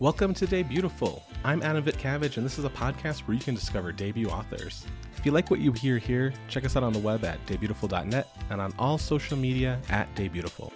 [0.00, 1.22] Welcome to Day Beautiful.
[1.44, 4.86] I'm Adam Vitcavage, and this is a podcast where you can discover debut authors.
[5.14, 8.26] If you like what you hear here, check us out on the web at daybeautiful.net
[8.48, 10.72] and on all social media at daybeautiful.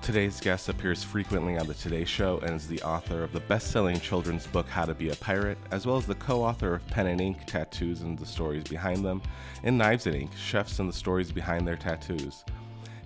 [0.00, 3.70] Today's guest appears frequently on The Today Show and is the author of the best
[3.70, 6.86] selling children's book, How to Be a Pirate, as well as the co author of
[6.86, 9.20] Pen and Ink Tattoos and the Stories Behind Them,
[9.64, 12.42] and Knives and Ink Chefs and the Stories Behind Their Tattoos.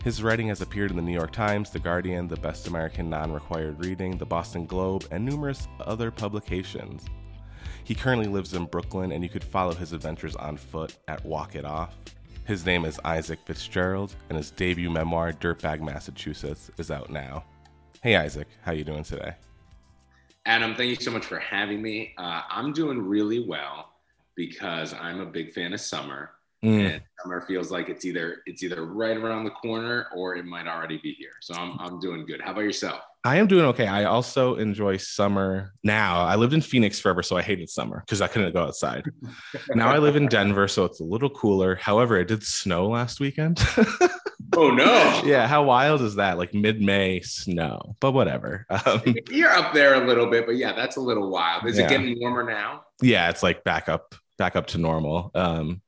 [0.04, 3.32] His writing has appeared in the New York Times, The Guardian, The Best American Non
[3.32, 7.06] Required Reading, The Boston Globe, and numerous other publications.
[7.84, 11.56] He currently lives in Brooklyn, and you could follow his adventures on foot at Walk
[11.56, 11.96] It Off.
[12.44, 17.42] His name is Isaac Fitzgerald, and his debut memoir, Dirtbag Massachusetts, is out now.
[18.02, 19.32] Hey, Isaac, how you doing today?
[20.44, 22.12] Adam, thank you so much for having me.
[22.18, 23.94] Uh, I'm doing really well
[24.34, 26.32] because I'm a big fan of summer.
[26.64, 26.94] Mm.
[26.94, 30.66] And summer feels like it's either it's either right around the corner or it might
[30.66, 31.32] already be here.
[31.42, 32.40] So I'm I'm doing good.
[32.40, 33.00] How about yourself?
[33.26, 33.86] I am doing okay.
[33.86, 36.20] I also enjoy summer now.
[36.22, 39.04] I lived in Phoenix forever, so I hated summer because I couldn't go outside.
[39.74, 41.74] now I live in Denver, so it's a little cooler.
[41.76, 43.60] However, it did snow last weekend.
[44.56, 45.22] oh no!
[45.24, 46.36] Yeah, how wild is that?
[46.36, 48.66] Like mid-May snow, but whatever.
[48.68, 51.66] Um, You're up there a little bit, but yeah, that's a little wild.
[51.66, 51.86] Is yeah.
[51.86, 52.84] it getting warmer now?
[53.00, 55.30] Yeah, it's like back up, back up to normal.
[55.34, 55.80] Um,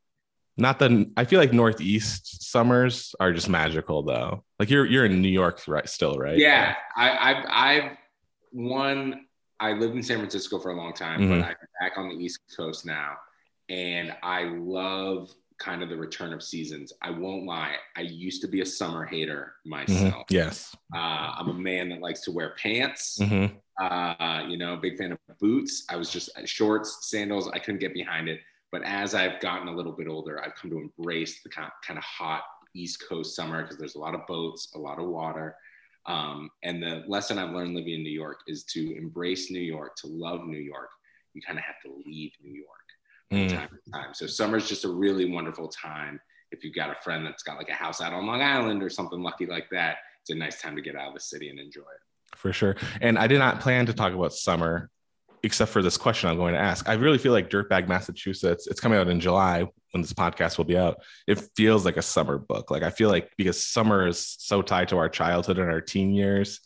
[0.57, 4.45] not the I feel like Northeast summers are just magical though.
[4.59, 6.39] Like you're you're in New York right still, right?
[6.39, 6.75] Yeah.
[6.97, 7.97] I I've I've
[8.53, 9.27] one
[9.61, 11.41] I lived in San Francisco for a long time, mm-hmm.
[11.41, 13.15] but I'm back on the East Coast now.
[13.69, 16.93] And I love kind of the return of seasons.
[17.03, 17.77] I won't lie.
[17.97, 20.27] I used to be a summer hater myself.
[20.27, 20.35] Mm-hmm.
[20.35, 20.77] Yes.
[20.95, 20.99] Uh,
[21.39, 23.19] I'm a man that likes to wear pants.
[23.21, 23.57] Mm-hmm.
[23.83, 25.85] Uh, you know, big fan of boots.
[25.91, 27.49] I was just shorts, sandals.
[27.49, 28.41] I couldn't get behind it.
[28.73, 32.05] But as I've gotten a little bit older, I've come to embrace the kind of
[32.05, 32.43] hot
[32.75, 35.57] East Coast summer because there's a lot of boats, a lot of water.
[36.07, 39.97] Um, and the lesson I've learned living in New York is to embrace New York,
[39.97, 40.91] to love New York.
[41.35, 42.69] You kind of have to leave New York
[43.31, 43.49] from mm.
[43.51, 44.15] time to time.
[44.15, 46.21] So summer's just a really wonderful time.
[46.53, 48.89] If you've got a friend that's got like a house out on Long Island or
[48.89, 51.59] something lucky like that, it's a nice time to get out of the city and
[51.59, 52.37] enjoy it.
[52.37, 52.77] For sure.
[53.01, 54.91] And I did not plan to talk about summer
[55.47, 56.89] except for this question I'm going to ask.
[56.89, 60.65] I really feel like Dirtbag Massachusetts, it's coming out in July when this podcast will
[60.65, 61.01] be out.
[61.27, 62.71] It feels like a summer book.
[62.71, 66.13] Like I feel like because summer is so tied to our childhood and our teen
[66.13, 66.61] years.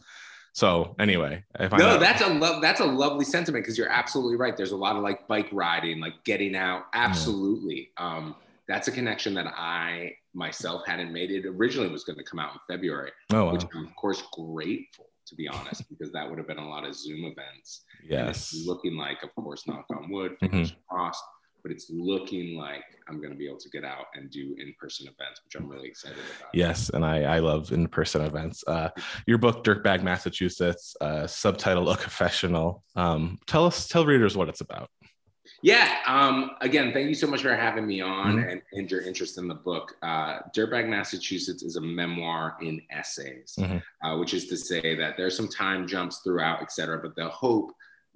[0.53, 4.57] So anyway, if no, that's a lo- that's a lovely sentiment because you're absolutely right.
[4.57, 6.87] There's a lot of like bike riding, like getting out.
[6.93, 7.91] Absolutely.
[7.99, 8.35] Um,
[8.67, 11.31] that's a connection that I myself hadn't made.
[11.31, 13.53] It originally was going to come out in February, oh, wow.
[13.53, 16.85] which I'm of course grateful to be honest, because that would have been a lot
[16.85, 17.85] of Zoom events.
[18.07, 18.55] Yes.
[18.67, 20.95] looking like, of course, knock on wood, fingers mm-hmm.
[20.95, 21.23] crossed,
[21.63, 25.07] but it's looking like I'm going to be able to get out and do in-person
[25.07, 26.51] events, which I'm really excited about.
[26.53, 28.65] Yes, and I, I love in-person events.
[28.67, 28.91] Uh,
[29.27, 32.83] your book, Dirtbag Massachusetts, uh, subtitled A Confessional.
[32.97, 34.91] Um, tell us, tell readers what it's about.
[35.63, 35.99] Yeah.
[36.07, 38.49] Um, again, thank you so much for having me on mm-hmm.
[38.49, 39.97] and, and, your interest in the book.
[40.03, 44.07] Uh, Dirtbag Massachusetts is a memoir in essays, mm-hmm.
[44.07, 46.99] uh, which is to say that there's some time jumps throughout, et cetera.
[46.99, 47.73] But the hope,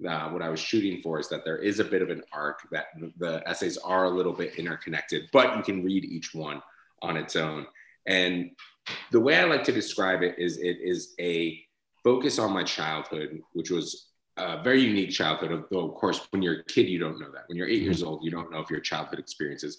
[0.07, 2.67] uh, what I was shooting for, is that there is a bit of an arc,
[2.71, 6.61] that the essays are a little bit interconnected, but you can read each one
[7.01, 7.67] on its own.
[8.07, 8.51] And
[9.11, 11.59] the way I like to describe it is it is a
[12.03, 15.63] focus on my childhood, which was a very unique childhood.
[15.71, 17.47] Though, of course, when you're a kid, you don't know that.
[17.47, 18.07] When you're 8 years mm-hmm.
[18.07, 19.77] old, you don't know if your childhood experience is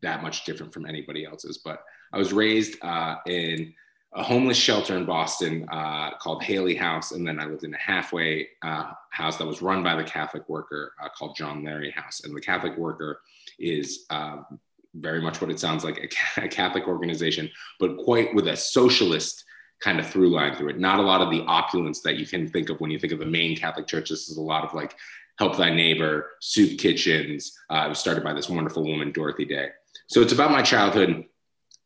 [0.00, 1.58] that much different from anybody else's.
[1.58, 1.82] But
[2.12, 3.74] I was raised uh, in
[4.14, 7.78] a homeless shelter in Boston uh, called Haley House, and then I lived in a
[7.78, 12.22] halfway uh, house that was run by the Catholic worker uh, called John Leary House.
[12.24, 13.20] And the Catholic worker
[13.58, 14.58] is um,
[14.94, 19.44] very much what it sounds like a Catholic organization, but quite with a socialist
[19.80, 20.78] kind of through line through it.
[20.78, 23.18] Not a lot of the opulence that you can think of when you think of
[23.18, 24.10] the main Catholic Church.
[24.10, 24.96] This is a lot of like
[25.38, 27.56] help thy neighbor, soup kitchens.
[27.70, 29.68] Uh, it was started by this wonderful woman, Dorothy Day.
[30.08, 31.24] So it's about my childhood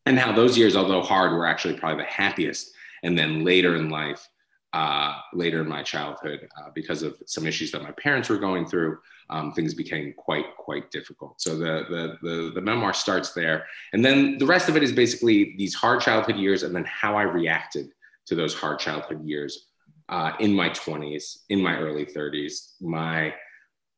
[0.06, 2.72] and how those years, although hard, were actually probably the happiest.
[3.02, 4.26] And then later in life,
[4.72, 8.66] uh, later in my childhood, uh, because of some issues that my parents were going
[8.66, 8.98] through,
[9.28, 11.40] um, things became quite quite difficult.
[11.40, 14.92] So the, the, the the memoir starts there, and then the rest of it is
[14.92, 17.92] basically these hard childhood years, and then how I reacted
[18.26, 19.66] to those hard childhood years
[20.08, 23.34] uh, in my 20s, in my early 30s, my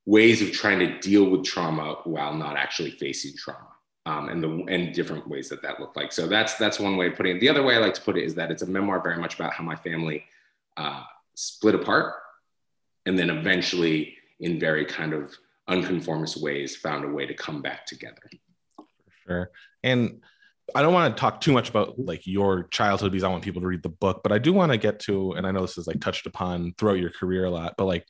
[0.07, 3.69] ways of trying to deal with trauma while not actually facing trauma.
[4.07, 6.13] Um, and the and different ways that that looked like.
[6.13, 7.41] So that's that's one way of putting it.
[7.41, 9.37] The other way I like to put it is that it's a memoir very much
[9.37, 10.25] about how my family
[10.77, 11.03] uh,
[11.35, 12.15] split apart,
[13.07, 15.35] and then eventually, in very kind of
[15.69, 18.31] unconformist ways, found a way to come back together.
[18.77, 18.85] For
[19.27, 19.51] sure.
[19.83, 20.23] And
[20.75, 23.61] I don't want to talk too much about like your childhood because I want people
[23.61, 25.79] to read the book, but I do want to get to, and I know this
[25.79, 28.07] is like touched upon throughout your career a lot, but like,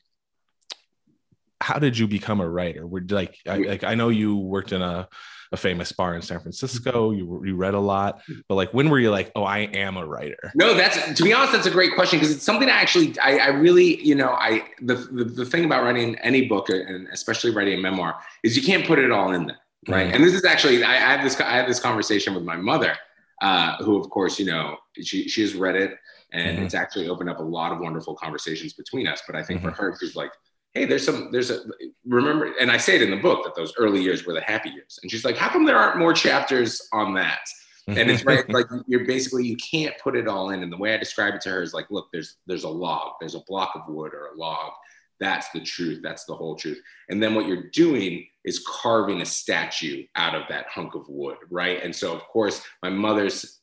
[1.61, 2.85] how did you become a writer?
[2.85, 5.07] Were like, I, like I know you worked in a,
[5.51, 7.11] a famous bar in San Francisco.
[7.11, 10.05] You you read a lot, but like, when were you like, oh, I am a
[10.05, 10.51] writer?
[10.55, 13.37] No, that's to be honest, that's a great question because it's something I actually, I,
[13.37, 17.51] I really, you know, I the, the the thing about writing any book and especially
[17.51, 20.07] writing a memoir is you can't put it all in there right?
[20.07, 20.15] Mm-hmm.
[20.15, 22.95] And this is actually I, I had this I had this conversation with my mother,
[23.41, 25.97] uh, who of course you know she she has read it,
[26.31, 26.65] and mm-hmm.
[26.65, 29.21] it's actually opened up a lot of wonderful conversations between us.
[29.25, 29.69] But I think mm-hmm.
[29.69, 30.31] for her, she's like,
[30.75, 31.61] hey, there's some there's a
[32.05, 34.69] remember, and I say it in the book that those early years were the happy
[34.69, 37.39] years, and she's like, how come there aren't more chapters on that?
[37.87, 40.95] and it's right like you're basically you can't put it all in and the way
[40.95, 43.73] i describe it to her is like look there's there's a log there's a block
[43.75, 44.71] of wood or a log
[45.19, 46.01] that's the truth.
[46.03, 46.81] That's the whole truth.
[47.09, 51.37] And then what you're doing is carving a statue out of that hunk of wood,
[51.49, 51.81] right?
[51.83, 53.61] And so, of course, my mother's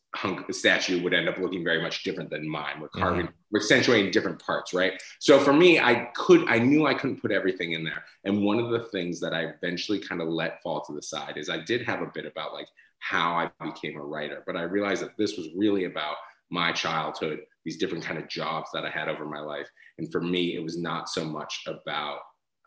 [0.51, 2.81] statue would end up looking very much different than mine.
[2.81, 3.35] We're carving, mm-hmm.
[3.51, 5.03] we're accentuating different parts, right?
[5.21, 8.05] So for me, I could, I knew I couldn't put everything in there.
[8.25, 11.37] And one of the things that I eventually kind of let fall to the side
[11.37, 12.69] is I did have a bit about like
[12.99, 16.17] how I became a writer, but I realized that this was really about
[16.51, 19.69] my childhood, these different kind of jobs that I had over my life.
[19.99, 22.19] And for me, it was not so much about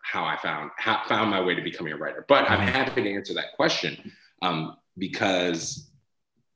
[0.03, 2.25] how I found how, found my way to becoming a writer.
[2.27, 5.89] But I'm happy to answer that question um, because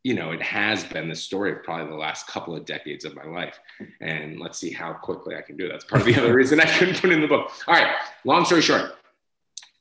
[0.10, 3.16] you know it has been the story of probably the last couple of decades of
[3.16, 3.60] my life.
[4.02, 5.74] And let's see how quickly I can do that.
[5.74, 7.52] That's part of the other reason I couldn't put in the book.
[7.68, 7.94] All right,
[8.26, 8.94] long story short.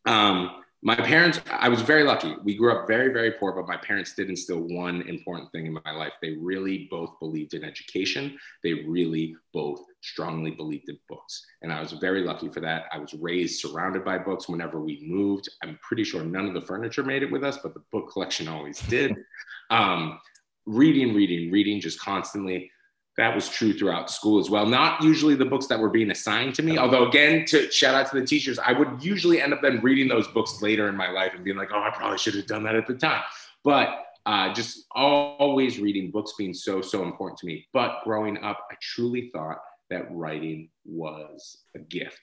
[0.04, 0.50] Um,
[0.82, 2.34] my parents i was very lucky.
[2.44, 5.72] We grew up very very poor but my parents did instill one important thing in
[5.84, 6.12] my life.
[6.22, 8.38] They really both believed in education.
[8.62, 11.44] They really both strongly believed in books.
[11.62, 12.84] And i was very lucky for that.
[12.92, 14.48] I was raised surrounded by books.
[14.48, 17.75] Whenever we moved i'm pretty sure none of the furniture made it with us but
[17.75, 19.14] the book collection always did.
[19.70, 20.19] Um,
[20.64, 22.70] reading reading reading just constantly
[23.18, 24.64] that was true throughout school as well.
[24.64, 28.08] Not usually the books that were being assigned to me, although again, to shout out
[28.10, 31.10] to the teachers, I would usually end up then reading those books later in my
[31.10, 33.22] life and being like, oh, I probably should have done that at the time.
[33.64, 37.66] But uh, just always reading books being so so important to me.
[37.72, 39.58] But growing up, I truly thought
[39.90, 42.20] that writing was a gift,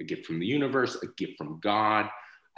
[0.00, 2.08] a gift from the universe, a gift from God.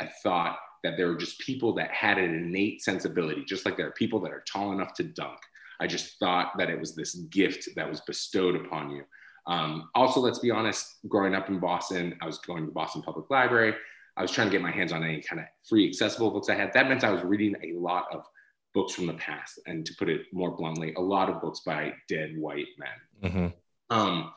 [0.00, 3.88] I thought that there were just people that had an innate sensibility, just like there
[3.88, 5.38] are people that are tall enough to dunk
[5.84, 9.02] I just thought that it was this gift that was bestowed upon you.
[9.46, 13.02] Um, also, let's be honest, growing up in Boston, I was going to the Boston
[13.02, 13.74] Public Library.
[14.16, 16.54] I was trying to get my hands on any kind of free accessible books I
[16.54, 16.72] had.
[16.72, 18.24] That meant I was reading a lot of
[18.72, 19.60] books from the past.
[19.66, 23.30] And to put it more bluntly, a lot of books by dead white men.
[23.30, 23.94] Mm-hmm.
[23.94, 24.32] Um,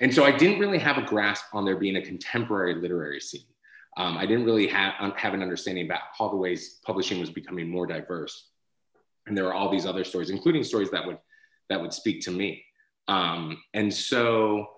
[0.00, 3.42] and so I didn't really have a grasp on there being a contemporary literary scene.
[3.96, 7.70] Um, I didn't really have, have an understanding about how the ways publishing was becoming
[7.70, 8.48] more diverse
[9.28, 11.18] and there were all these other stories including stories that would
[11.68, 12.64] that would speak to me.
[13.08, 14.68] Um, and so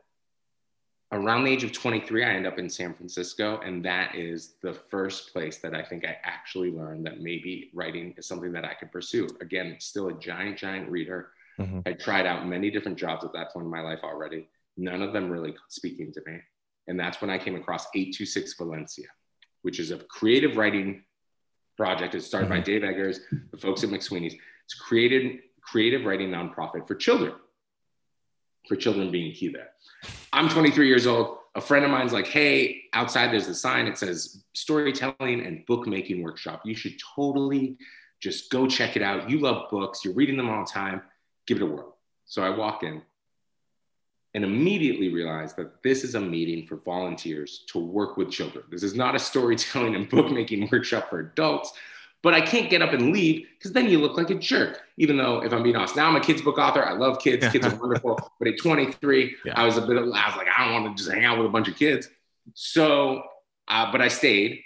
[1.12, 4.72] around the age of 23 i end up in san francisco and that is the
[4.72, 8.74] first place that i think i actually learned that maybe writing is something that i
[8.74, 9.26] could pursue.
[9.40, 11.30] Again still a giant giant reader.
[11.58, 11.80] Mm-hmm.
[11.86, 15.12] i tried out many different jobs at that point in my life already none of
[15.12, 16.38] them really speaking to me.
[16.86, 19.08] And that's when i came across 826 valencia
[19.62, 21.02] which is a creative writing
[21.80, 22.14] project.
[22.14, 22.58] It's started mm-hmm.
[22.58, 23.20] by Dave Eggers,
[23.52, 24.34] the folks at McSweeney's.
[24.34, 27.32] It's created creative writing nonprofit for children,
[28.68, 29.70] for children being key there.
[30.30, 31.38] I'm 23 years old.
[31.54, 33.86] A friend of mine's like, hey, outside there's a sign.
[33.86, 36.60] It says storytelling and bookmaking workshop.
[36.66, 37.78] You should totally
[38.20, 39.30] just go check it out.
[39.30, 41.00] You love books, you're reading them all the time.
[41.46, 41.96] Give it a whirl.
[42.26, 43.00] So I walk in
[44.34, 48.64] and immediately realized that this is a meeting for volunteers to work with children.
[48.70, 51.72] This is not a storytelling and bookmaking workshop for adults.
[52.22, 54.82] But I can't get up and leave because then you look like a jerk.
[54.98, 56.84] Even though, if I'm being honest, now I'm a kids book author.
[56.84, 57.48] I love kids.
[57.48, 58.20] Kids are wonderful.
[58.38, 59.54] But at 23, yeah.
[59.56, 59.96] I was a bit.
[59.96, 61.76] Of, I was like, I don't want to just hang out with a bunch of
[61.76, 62.08] kids.
[62.54, 63.22] So,
[63.68, 64.60] uh, but I stayed.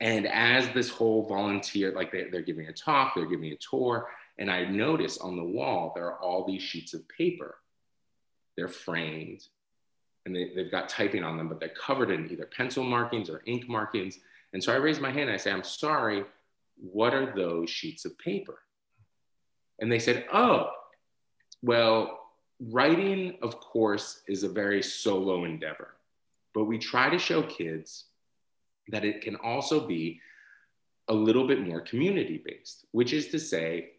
[0.00, 4.08] And as this whole volunteer, like they, they're giving a talk, they're giving a tour,
[4.38, 7.54] and I notice on the wall there are all these sheets of paper
[8.56, 9.46] they're framed
[10.26, 13.42] and they, they've got typing on them, but they're covered in either pencil markings or
[13.46, 14.18] ink markings.
[14.52, 16.24] And so I raise my hand and I say, I'm sorry,
[16.76, 18.58] what are those sheets of paper?
[19.80, 20.70] And they said, Oh,
[21.62, 22.20] well,
[22.60, 25.94] writing, of course, is a very solo endeavor,
[26.54, 28.04] but we try to show kids
[28.88, 30.20] that it can also be
[31.08, 33.90] a little bit more community based, which is to say,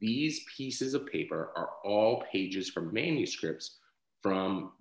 [0.00, 3.78] these pieces of paper are all pages from manuscripts
[4.22, 4.72] from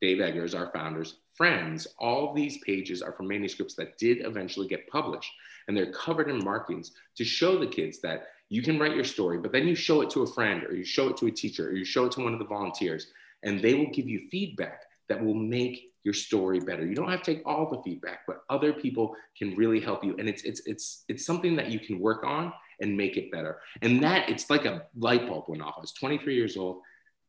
[0.00, 1.86] Dave Eggers, our founder's friends.
[1.98, 5.30] All these pages are from manuscripts that did eventually get published.
[5.66, 9.38] And they're covered in markings to show the kids that you can write your story,
[9.38, 11.68] but then you show it to a friend or you show it to a teacher
[11.68, 13.08] or you show it to one of the volunteers,
[13.42, 16.86] and they will give you feedback that will make your story better.
[16.86, 20.14] You don't have to take all the feedback, but other people can really help you.
[20.18, 23.58] And it's it's it's it's something that you can work on and make it better.
[23.80, 25.74] And that it's like a light bulb went off.
[25.78, 26.82] I was 23 years old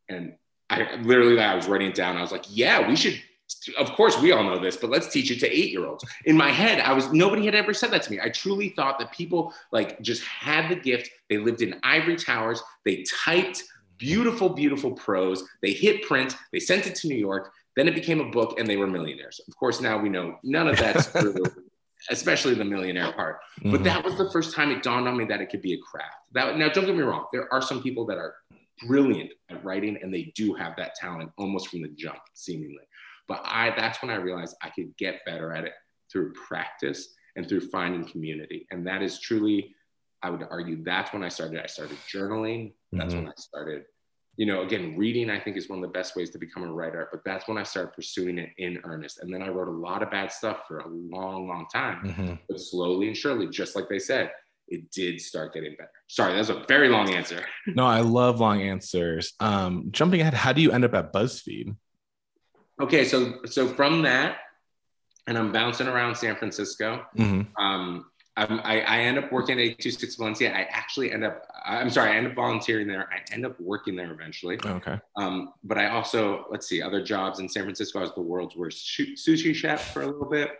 [0.09, 0.33] and
[0.81, 2.17] I literally I was writing it down.
[2.17, 3.21] I was like, yeah, we should
[3.77, 6.35] of course we all know this but let's teach it to eight year olds in
[6.35, 8.19] my head i was nobody had ever said that to me.
[8.21, 11.11] I truly thought that people like just had the gift.
[11.29, 12.61] They lived in ivory towers.
[12.85, 13.63] They typed
[13.97, 15.43] beautiful beautiful prose.
[15.61, 16.35] They hit print.
[16.51, 17.51] They sent it to new york.
[17.75, 19.39] Then it became a book and they were millionaires.
[19.47, 21.43] Of course now we know none of that's true
[22.09, 23.39] especially the millionaire part.
[23.59, 23.71] Mm-hmm.
[23.71, 25.77] but that was the first time it dawned on me that it could be a
[25.77, 26.15] craft.
[26.33, 27.25] That now don't get me wrong.
[27.31, 28.35] There are some people that are
[28.85, 32.83] brilliant at writing and they do have that talent almost from the jump seemingly
[33.27, 35.73] but I that's when I realized I could get better at it
[36.11, 38.67] through practice and through finding community.
[38.71, 39.75] And that is truly,
[40.21, 41.61] I would argue, that's when I started.
[41.61, 42.73] I started journaling.
[42.91, 43.23] That's mm-hmm.
[43.23, 43.83] when I started,
[44.37, 46.71] you know, again, reading, I think is one of the best ways to become a
[46.71, 47.09] writer.
[47.11, 49.19] But that's when I started pursuing it in earnest.
[49.19, 52.05] And then I wrote a lot of bad stuff for a long, long time.
[52.05, 52.33] Mm-hmm.
[52.47, 54.31] But slowly and surely, just like they said,
[54.67, 55.91] it did start getting better.
[56.07, 57.45] Sorry, that's a very long answer.
[57.67, 59.33] no, I love long answers.
[59.39, 61.75] Um, jumping ahead, how do you end up at BuzzFeed?
[62.81, 64.37] okay, so so from that,
[65.27, 67.05] and I'm bouncing around San Francisco.
[67.17, 67.63] Mm-hmm.
[67.63, 68.05] Um,
[68.37, 70.53] I, I end up working at 826 Valencia.
[70.53, 73.07] I actually end up, I'm sorry, I end up volunteering there.
[73.09, 74.59] I end up working there eventually.
[74.65, 74.99] Okay.
[75.15, 77.99] Um, but I also, let's see, other jobs in San Francisco.
[77.99, 80.51] I was the world's worst sushi chef for a little bit.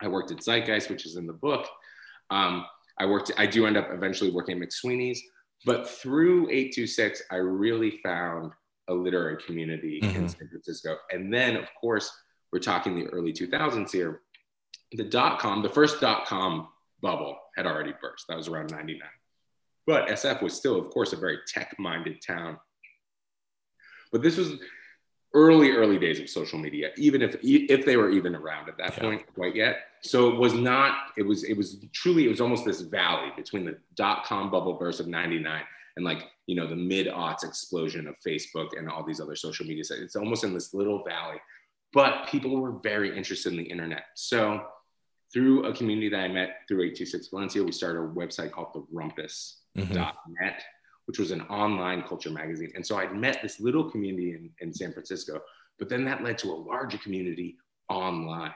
[0.00, 1.66] I worked at Zeitgeist, which is in the book.
[2.28, 2.66] Um,
[3.00, 5.22] I worked, I do end up eventually working at McSweeney's.
[5.64, 8.52] But through 826, I really found
[8.88, 10.16] a literary community mm-hmm.
[10.16, 10.96] in San Francisco.
[11.10, 12.10] And then, of course,
[12.52, 14.22] we're talking the early 2000s here.
[14.92, 16.68] The dot com, the first dot com
[17.02, 18.24] bubble had already burst.
[18.28, 19.00] That was around 99.
[19.86, 22.58] But SF was still, of course, a very tech minded town.
[24.12, 24.54] But this was
[25.34, 28.94] early, early days of social media, even if if they were even around at that
[28.96, 29.02] yeah.
[29.02, 29.76] point quite yet.
[30.02, 33.64] So it was not, it was, it was truly, it was almost this valley between
[33.64, 35.62] the dot com bubble burst of 99
[35.96, 39.66] and like you know the mid aughts explosion of Facebook and all these other social
[39.66, 40.00] media sites.
[40.00, 41.38] It's almost in this little valley,
[41.92, 44.04] but people were very interested in the internet.
[44.14, 44.64] So
[45.32, 48.86] through a community that I met through 826 Valencia, we started a website called the
[48.94, 50.48] Rumpus.net, mm-hmm.
[51.08, 52.70] Which was an online culture magazine.
[52.74, 55.40] And so I'd met this little community in, in San Francisco,
[55.78, 57.56] but then that led to a larger community
[57.88, 58.52] online.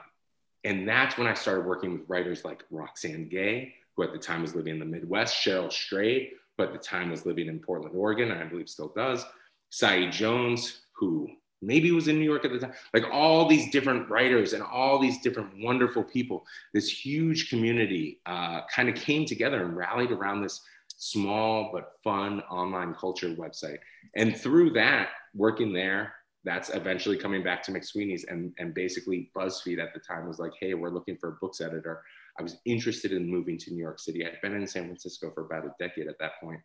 [0.63, 4.43] And that's when I started working with writers like Roxane Gay, who at the time
[4.43, 7.95] was living in the Midwest, Cheryl Strayed, but at the time was living in Portland,
[7.95, 9.25] Oregon, and I believe still does.
[9.71, 11.27] Saeed Jones, who
[11.59, 14.99] maybe was in New York at the time, like all these different writers and all
[14.99, 20.43] these different wonderful people, this huge community uh, kind of came together and rallied around
[20.43, 20.61] this
[20.97, 23.79] small but fun online culture website.
[24.15, 29.79] And through that, working there, that's eventually coming back to McSweeney's and, and basically BuzzFeed
[29.79, 32.01] at the time was like, hey, we're looking for a books editor.
[32.37, 34.25] I was interested in moving to New York City.
[34.25, 36.59] I'd been in San Francisco for about a decade at that point.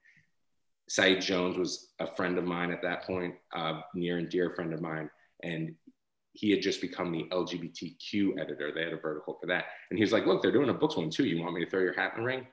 [0.89, 4.73] Saeed Jones was a friend of mine at that point, uh, near and dear friend
[4.73, 5.11] of mine.
[5.43, 5.75] And
[6.33, 8.73] he had just become the LGBTQ editor.
[8.75, 9.67] They had a vertical for that.
[9.91, 11.25] And he was like, look, they're doing a books one too.
[11.25, 12.47] You want me to throw your hat in the ring?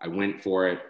[0.00, 0.80] I went for it.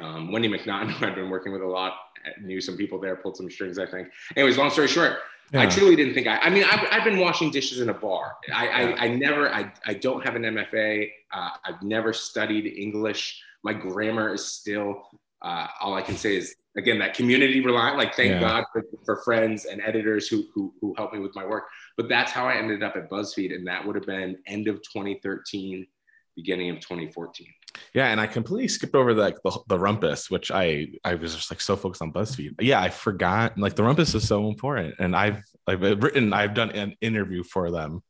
[0.00, 1.94] Um, Wendy MacNaughton, who I'd been working with a lot,
[2.40, 4.08] knew some people there, pulled some strings, I think.
[4.36, 5.18] Anyways, long story short,
[5.52, 5.62] yeah.
[5.62, 6.38] I truly didn't think I.
[6.38, 8.36] I mean, I've, I've been washing dishes in a bar.
[8.54, 9.52] I, I, I never.
[9.52, 11.10] I, I don't have an MFA.
[11.30, 13.42] Uh, I've never studied English.
[13.62, 15.02] My grammar is still.
[15.42, 17.98] Uh, all I can say is again that community reliant.
[17.98, 18.40] Like, thank yeah.
[18.40, 21.64] God for, for friends and editors who, who who helped me with my work.
[21.98, 24.76] But that's how I ended up at BuzzFeed, and that would have been end of
[24.76, 25.86] 2013,
[26.36, 27.46] beginning of 2014.
[27.94, 31.34] Yeah, and I completely skipped over the, like the, the rumpus, which I I was
[31.34, 32.54] just like so focused on BuzzFeed.
[32.60, 33.58] Yeah, I forgot.
[33.58, 37.70] Like the rumpus is so important, and I've I've written I've done an interview for
[37.70, 38.02] them.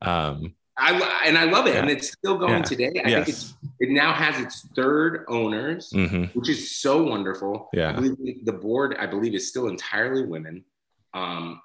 [0.00, 1.80] Um, I and I love it, yeah.
[1.80, 2.62] and it's still going yeah.
[2.62, 2.92] today.
[3.04, 3.14] I yes.
[3.14, 6.38] think it's it now has its third owners, mm-hmm.
[6.38, 7.68] which is so wonderful.
[7.72, 10.64] Yeah, the board I believe is still entirely women.
[11.12, 11.60] Um,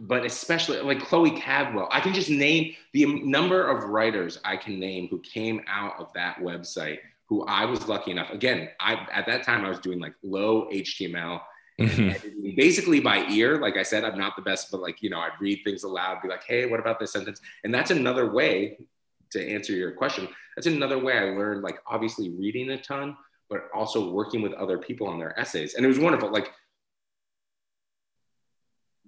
[0.00, 1.88] but especially like Chloe Caldwell.
[1.90, 6.12] I can just name the number of writers I can name who came out of
[6.14, 6.98] that website
[7.32, 8.30] who I was lucky enough.
[8.30, 11.40] Again, I at that time I was doing like low HTML,
[11.80, 12.56] mm-hmm.
[12.56, 13.58] basically by ear.
[13.58, 16.20] Like I said, I'm not the best, but like you know, I'd read things aloud,
[16.20, 17.40] be like, hey, what about this sentence?
[17.64, 18.76] And that's another way
[19.30, 20.28] to answer your question.
[20.56, 23.16] That's another way I learned, like obviously reading a ton,
[23.48, 25.72] but also working with other people on their essays.
[25.72, 26.30] And it was wonderful.
[26.30, 26.52] Like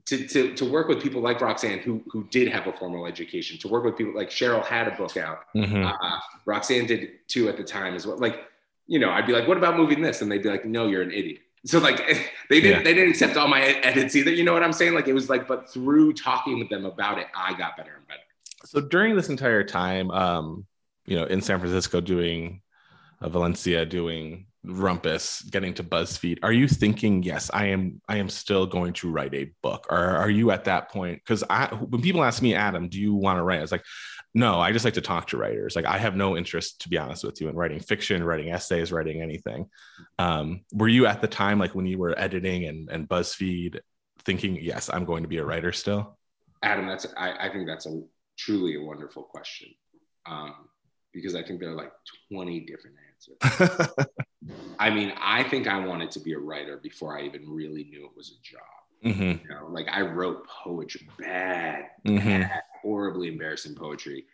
[0.07, 3.59] to, to, to work with people like Roxane, who, who did have a formal education,
[3.59, 5.41] to work with people like Cheryl had a book out.
[5.57, 5.87] Mm-hmm.
[5.87, 8.19] Uh, Roxane did too at the time as well.
[8.19, 8.41] Like
[8.87, 10.21] you know, I'd be like, what about moving this?
[10.21, 11.41] And they'd be like, no, you're an idiot.
[11.67, 11.97] So like
[12.51, 12.83] they didn't yeah.
[12.83, 14.31] they didn't accept all my edits either.
[14.31, 14.93] You know what I'm saying?
[14.93, 18.07] Like it was like, but through talking with them about it, I got better and
[18.07, 18.21] better.
[18.67, 20.67] So during this entire time, um,
[21.07, 22.61] you know, in San Francisco doing
[23.23, 28.29] uh, Valencia, doing Rumpus, getting to BuzzFeed, are you thinking, yes, I am I am
[28.29, 29.87] still going to write a book?
[29.91, 31.21] Or are you at that point?
[31.25, 33.59] Because I when people ask me, Adam, do you want to write?
[33.59, 33.85] I was like,
[34.35, 35.77] no, I just like to talk to writers.
[35.77, 38.91] Like I have no interest, to be honest with you, in writing fiction, writing essays,
[38.91, 39.69] writing anything.
[40.19, 43.81] Um, were you at the time, like when you were editing and, and BuzzFeed,
[44.25, 46.19] thinking, yes, I'm going to be a writer still?
[46.63, 48.03] Adam, that's I, I think that's a
[48.39, 49.69] truly a wonderful question.
[50.27, 50.69] Um,
[51.13, 51.93] because I think there are like
[52.33, 54.07] 20 different answers.
[54.79, 58.05] I mean, I think I wanted to be a writer before I even really knew
[58.05, 58.63] it was a job.
[59.05, 59.45] Mm-hmm.
[59.45, 62.43] You know, like I wrote poetry, bad, mm-hmm.
[62.43, 64.25] bad, horribly embarrassing poetry,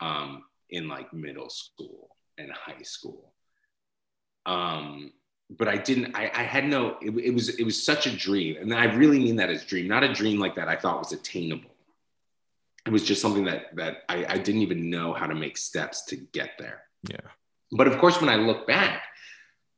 [0.00, 3.32] um, in like middle school and high school.
[4.46, 5.12] Um,
[5.50, 6.14] but I didn't.
[6.14, 6.96] I, I had no.
[7.02, 7.48] It, it was.
[7.50, 10.38] It was such a dream, and I really mean that as dream, not a dream
[10.38, 11.70] like that I thought was attainable.
[12.86, 16.04] It was just something that that I, I didn't even know how to make steps
[16.06, 16.82] to get there.
[17.08, 17.18] Yeah.
[17.70, 19.02] But of course, when I look back,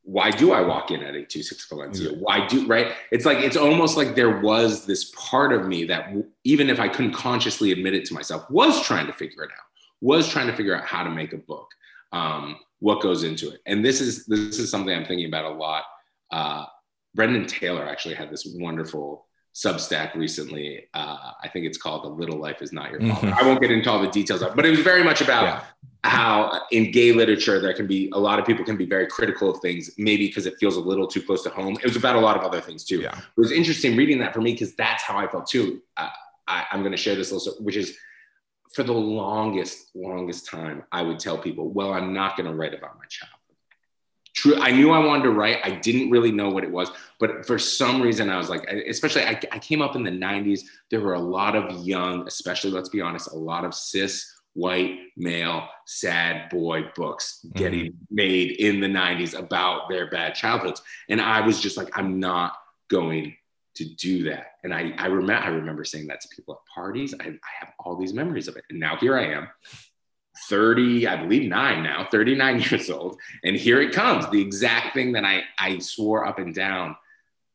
[0.04, 2.10] why do I walk in at 826 Valencia?
[2.10, 2.18] Yeah.
[2.18, 2.92] Why do, right?
[3.10, 6.12] It's like, it's almost like there was this part of me that,
[6.44, 9.64] even if I couldn't consciously admit it to myself, was trying to figure it out,
[10.02, 11.68] was trying to figure out how to make a book,
[12.12, 13.60] um, what goes into it.
[13.64, 15.84] And this is, this is something I'm thinking about a lot.
[16.30, 16.66] Uh,
[17.14, 20.86] Brandon Taylor actually had this wonderful Substack recently.
[20.94, 23.38] Uh, I think it's called "The Little Life Is Not Your Fault." Mm-hmm.
[23.38, 25.44] I won't get into all the details of, it, but it was very much about
[25.44, 25.64] yeah
[26.04, 29.50] how in gay literature there can be a lot of people can be very critical
[29.50, 32.14] of things maybe because it feels a little too close to home it was about
[32.14, 33.16] a lot of other things too yeah.
[33.16, 36.10] it was interesting reading that for me because that's how i felt too uh,
[36.46, 37.96] I, i'm going to share this also which is
[38.74, 42.74] for the longest longest time i would tell people well i'm not going to write
[42.74, 43.33] about my childhood
[44.34, 45.58] true i knew i wanted to write.
[45.64, 49.22] I didn't really know what it was but for some reason i was like especially
[49.22, 52.88] I, I came up in the 90s there were a lot of young especially let's
[52.88, 58.14] be honest a lot of cis white male sad boy books getting mm-hmm.
[58.14, 60.80] made in the 90s about their bad childhoods.
[61.08, 62.54] And i was just like i'm not
[62.88, 63.36] going
[63.74, 64.52] to do that.
[64.62, 67.14] And i i remember i remember saying that to people at parties.
[67.20, 68.64] I, I have all these memories of it.
[68.70, 69.48] And now here i am
[70.48, 75.12] 30 i believe 9 now 39 years old and here it comes the exact thing
[75.12, 76.96] that i i swore up and down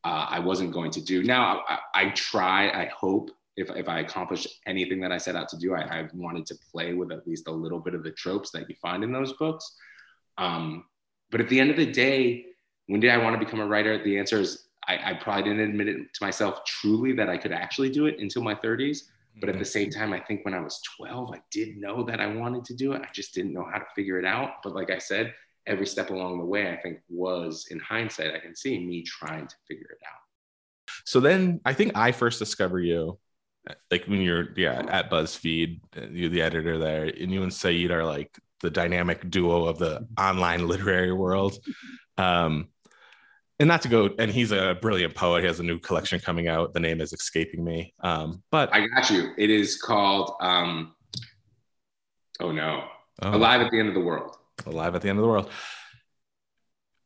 [0.06, 4.00] uh, i wasn't going to do now I, I try i hope if, if I
[4.00, 7.28] accomplish anything that I set out to do, I, I wanted to play with at
[7.28, 9.76] least a little bit of the tropes that you find in those books.
[10.38, 10.86] Um,
[11.30, 12.46] but at the end of the day,
[12.88, 14.02] when did I want to become a writer?
[14.02, 17.52] The answer is I, I, probably didn't admit it to myself truly that I could
[17.52, 19.00] actually do it until my 30s.
[19.40, 22.20] But at the same time, I think when I was 12, I did know that
[22.20, 23.02] I wanted to do it.
[23.02, 24.56] I just didn't know how to figure it out.
[24.64, 25.34] But like I said,
[25.66, 29.48] every step along the way, I think was in hindsight, I can see me trying
[29.48, 30.94] to figure it out.
[31.06, 33.20] So then I think I first discover you
[33.92, 35.80] like when you're yeah at BuzzFeed,
[36.12, 40.08] you're the editor there, and you and Saeed are like the dynamic duo of the
[40.20, 41.58] online literary world.
[42.18, 42.70] Um,
[43.60, 45.42] and not to go, and he's a brilliant poet.
[45.42, 46.74] He has a new collection coming out.
[46.74, 47.94] The name is escaping me.
[48.00, 49.32] Um, but I got you.
[49.38, 50.34] It is called.
[50.40, 50.96] Um,
[52.40, 52.86] oh no!
[53.22, 53.36] Oh.
[53.36, 54.36] Alive at the end of the world.
[54.66, 55.50] Alive at the end of the world.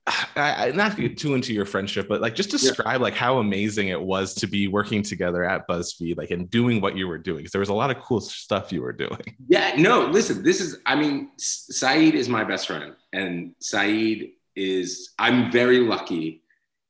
[0.06, 3.04] I, I, not to get too into your friendship, but like just describe yeah.
[3.04, 6.98] like how amazing it was to be working together at BuzzFeed, like and doing what
[6.98, 7.38] you were doing.
[7.38, 9.18] Because there was a lot of cool stuff you were doing.
[9.48, 15.14] Yeah, no, listen, this is, I mean, Saeed is my best friend, and Saeed is,
[15.20, 16.43] I'm very lucky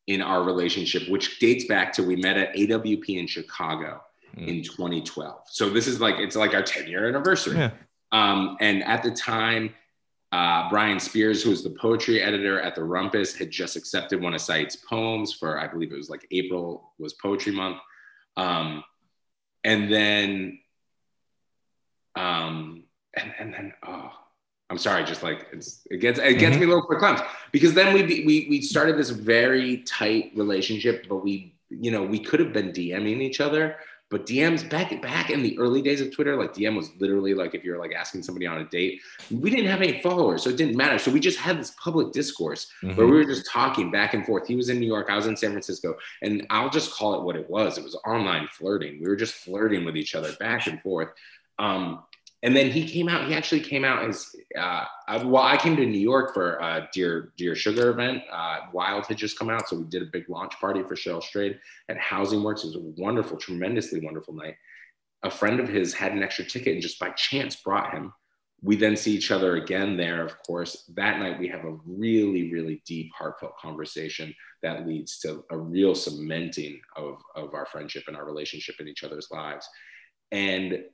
[0.08, 4.02] in our relationship, which dates back to we met at AWP in Chicago
[4.36, 4.48] mm.
[4.48, 5.42] in 2012.
[5.48, 7.58] So this is like, it's like our 10 year anniversary.
[7.58, 7.72] Yeah.
[8.12, 9.74] Um, and at the time,
[10.32, 14.34] uh, Brian Spears, who was the poetry editor at the Rumpus, had just accepted one
[14.34, 17.78] of Saeed's poems for, I believe it was like April was Poetry Month.
[18.36, 18.84] Um,
[19.64, 20.60] and then,
[22.16, 22.84] um,
[23.16, 24.12] and, and then, oh,
[24.74, 26.62] I'm sorry, just like it's, it gets, it gets mm-hmm.
[26.62, 27.00] me a little quick
[27.52, 32.18] because then we, we, we started this very tight relationship, but we, you know, we
[32.18, 33.76] could have been DMing each other,
[34.10, 37.54] but DMs back back in the early days of Twitter, like DM was literally like
[37.54, 40.58] if you're like asking somebody on a date, we didn't have any followers, so it
[40.58, 40.98] didn't matter.
[40.98, 42.98] So we just had this public discourse mm-hmm.
[42.98, 44.48] where we were just talking back and forth.
[44.48, 47.24] He was in New York, I was in San Francisco, and I'll just call it
[47.24, 47.78] what it was.
[47.78, 49.00] It was online flirting.
[49.00, 51.10] We were just flirting with each other back and forth.
[51.60, 52.04] Um,
[52.44, 53.28] and then he came out.
[53.28, 54.86] He actually came out as uh,
[55.24, 55.44] well.
[55.44, 58.22] I came to New York for a Dear Dear Sugar event.
[58.32, 61.24] Uh, Wild had just come out, so we did a big launch party for Cheryl
[61.24, 62.64] Strayed at Housing Works.
[62.66, 64.56] It was a wonderful, tremendously wonderful night.
[65.24, 68.12] A friend of his had an extra ticket and just by chance brought him.
[68.64, 70.90] we then see each other again there, of course.
[70.96, 75.94] That night, we have a really, really deep, heartfelt conversation that leads to a real
[75.94, 79.68] cementing of, of our friendship and our relationship in each other's lives.
[80.32, 80.86] And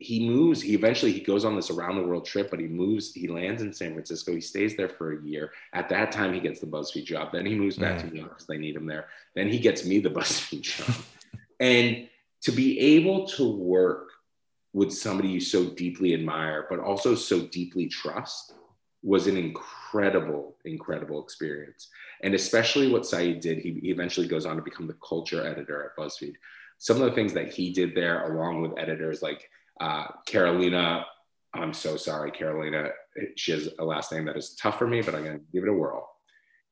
[0.00, 3.12] he moves, he eventually he goes on this around the world trip, but he moves,
[3.12, 4.34] he lands in San Francisco.
[4.34, 5.52] He stays there for a year.
[5.74, 7.32] At that time, he gets the BuzzFeed job.
[7.32, 8.00] Then he moves back mm.
[8.00, 9.08] to New York because they need him there.
[9.34, 10.94] Then he gets me the BuzzFeed job.
[11.60, 12.08] and
[12.42, 14.08] to be able to work
[14.72, 18.54] with somebody you so deeply admire, but also so deeply trust
[19.02, 21.88] was an incredible, incredible experience.
[22.22, 25.84] And especially what Saeed did, he, he eventually goes on to become the culture editor
[25.84, 26.36] at BuzzFeed.
[26.78, 31.06] Some of the things that he did there, along with editors like uh, Carolina,
[31.54, 32.90] I'm so sorry, Carolina.
[33.36, 35.64] She has a last name that is tough for me, but I'm going to give
[35.64, 36.08] it a whirl.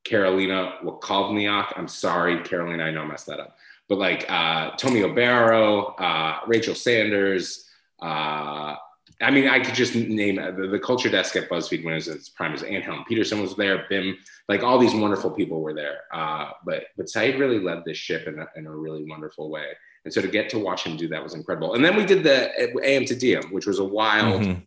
[0.04, 1.72] Carolina Wakovniak.
[1.76, 3.56] I'm sorry, Carolina, I know I messed that up.
[3.88, 7.68] But like uh, Tomi Obaro, uh, Rachel Sanders,
[8.00, 8.76] uh,
[9.20, 12.08] I mean, I could just name the, the, culture desk at BuzzFeed when it was
[12.08, 12.52] its prime.
[12.52, 14.16] Was Anne Helen Petersen was there, Bim,
[14.48, 16.02] like all these wonderful people were there.
[16.12, 19.72] Uh, but but Saeed really led this ship in a, in a really wonderful way.
[20.04, 21.74] And so to get to watch him do that was incredible.
[21.74, 22.50] And then we did the
[22.84, 24.42] AM to DM, which was a wild.
[24.42, 24.60] Mm-hmm.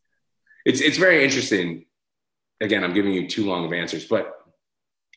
[0.65, 1.85] It's it's very interesting.
[2.59, 4.41] Again, I'm giving you too long of answers, but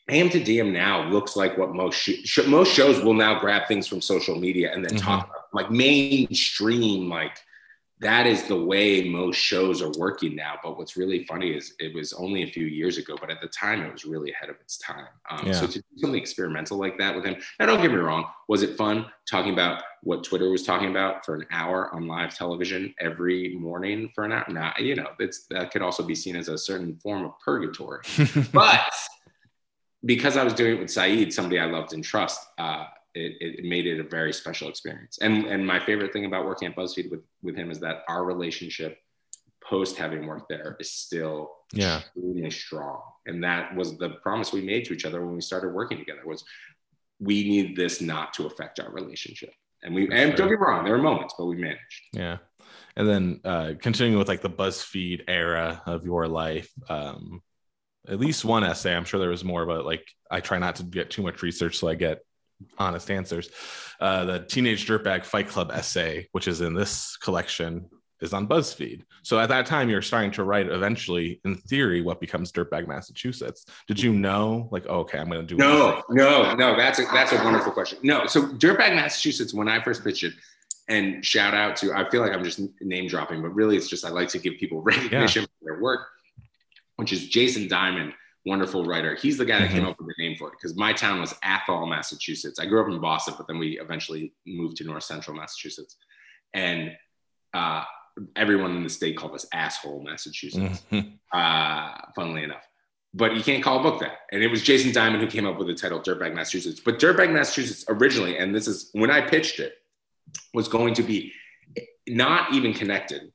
[0.09, 3.87] AM to DM now looks like what most sh- most shows will now grab things
[3.87, 5.05] from social media and then mm-hmm.
[5.05, 7.37] talk about like mainstream like
[8.01, 10.55] that is the way most shows are working now.
[10.61, 13.47] But what's really funny is it was only a few years ago, but at the
[13.47, 15.07] time it was really ahead of its time.
[15.29, 15.53] Um, yeah.
[15.53, 18.63] So to do something experimental like that with him, now don't get me wrong, was
[18.63, 22.93] it fun talking about what Twitter was talking about for an hour on live television
[22.99, 24.45] every morning for an hour?
[24.49, 28.01] Now, you know, it's, that could also be seen as a certain form of purgatory.
[28.51, 28.91] but
[30.03, 33.65] because I was doing it with Saeed, somebody I loved and trust, uh, it, it
[33.65, 35.17] made it a very special experience.
[35.21, 38.23] And and my favorite thing about working at BuzzFeed with with him is that our
[38.23, 38.97] relationship
[39.67, 41.99] post having worked there is still yeah.
[41.99, 43.01] extremely strong.
[43.25, 46.21] And that was the promise we made to each other when we started working together
[46.25, 46.43] was
[47.19, 49.51] we need this not to affect our relationship.
[49.83, 52.01] And we and don't get me wrong, there were moments, but we managed.
[52.13, 52.37] Yeah.
[52.95, 57.41] And then uh, continuing with like the BuzzFeed era of your life, um,
[58.07, 58.95] at least one essay.
[58.95, 61.77] I'm sure there was more, but like I try not to get too much research
[61.77, 62.19] so I get
[62.77, 63.49] honest answers.
[63.99, 67.89] Uh, the Teenage Dirtbag Fight Club essay, which is in this collection,
[68.21, 69.03] is on BuzzFeed.
[69.23, 73.65] So at that time, you're starting to write eventually, in theory, what becomes Dirtbag Massachusetts.
[73.87, 76.75] Did you know, like, oh, okay, I'm going to do no, no, no?
[76.77, 77.99] That's a that's a wonderful question.
[78.03, 80.33] No, so Dirtbag Massachusetts, when I first pitched it,
[80.87, 84.05] and shout out to, I feel like I'm just name dropping, but really, it's just
[84.05, 85.47] I like to give people recognition yeah.
[85.47, 86.07] for their work,
[86.97, 88.13] which is Jason Diamond
[88.45, 89.15] wonderful writer.
[89.15, 89.77] He's the guy that mm-hmm.
[89.77, 92.59] came up with the name for it because my town was Athol, Massachusetts.
[92.59, 95.97] I grew up in Boston, but then we eventually moved to North Central Massachusetts,
[96.53, 96.91] and
[97.53, 97.83] uh,
[98.35, 100.83] everyone in the state called us asshole Massachusetts.
[100.91, 101.09] Mm-hmm.
[101.37, 102.63] Uh, funnily enough,
[103.13, 104.19] but you can't call a book that.
[104.31, 106.79] And it was Jason Diamond who came up with the title Dirtbag Massachusetts.
[106.79, 109.73] But Dirtbag Massachusetts originally, and this is when I pitched it,
[110.53, 111.33] was going to be
[112.07, 113.31] not even connected.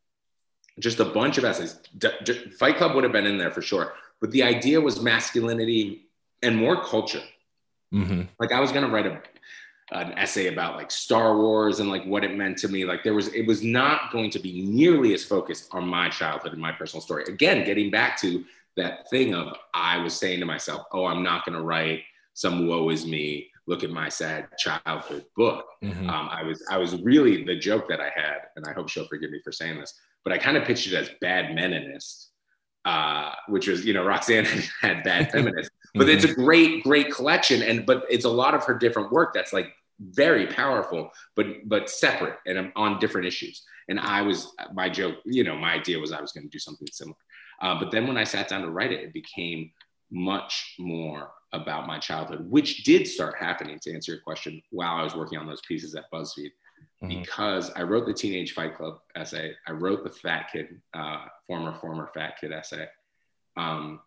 [0.78, 1.78] Just a bunch of essays.
[1.98, 5.00] D- D- Fight Club would have been in there for sure but the idea was
[5.00, 6.06] masculinity
[6.42, 7.22] and more culture.
[7.92, 8.22] Mm-hmm.
[8.38, 9.20] Like I was gonna write a
[9.92, 12.84] an essay about like Star Wars and like what it meant to me.
[12.84, 16.52] Like there was, it was not going to be nearly as focused on my childhood
[16.52, 17.24] and my personal story.
[17.24, 18.44] Again, getting back to
[18.76, 22.02] that thing of I was saying to myself, oh, I'm not going to write
[22.34, 23.50] some woe is me.
[23.66, 25.66] Look at my sad childhood book.
[25.82, 26.08] Mm-hmm.
[26.08, 29.06] Um, I was, I was really the joke that I had, and I hope she'll
[29.06, 32.26] forgive me for saying this, but I kind of pitched it as bad meninist
[32.84, 34.44] uh, which was you know Roxane
[34.80, 36.10] had bad feminist, but mm-hmm.
[36.10, 39.52] it's a great great collection, and but it's a lot of her different work that's
[39.52, 43.62] like very powerful, but but separate and on different issues.
[43.88, 46.58] And I was my joke, you know, my idea was I was going to do
[46.58, 47.16] something similar,
[47.60, 49.70] uh, but then when I sat down to write it, it became
[50.10, 53.78] much more about my childhood, which did start happening.
[53.82, 56.50] To answer your question, while I was working on those pieces at BuzzFeed,
[57.02, 57.20] mm-hmm.
[57.20, 59.54] because I wrote the Teenage Fight Club essay.
[59.66, 62.86] I wrote the Fat Kid, uh, former former Fat Kid essay.
[63.56, 64.00] Um,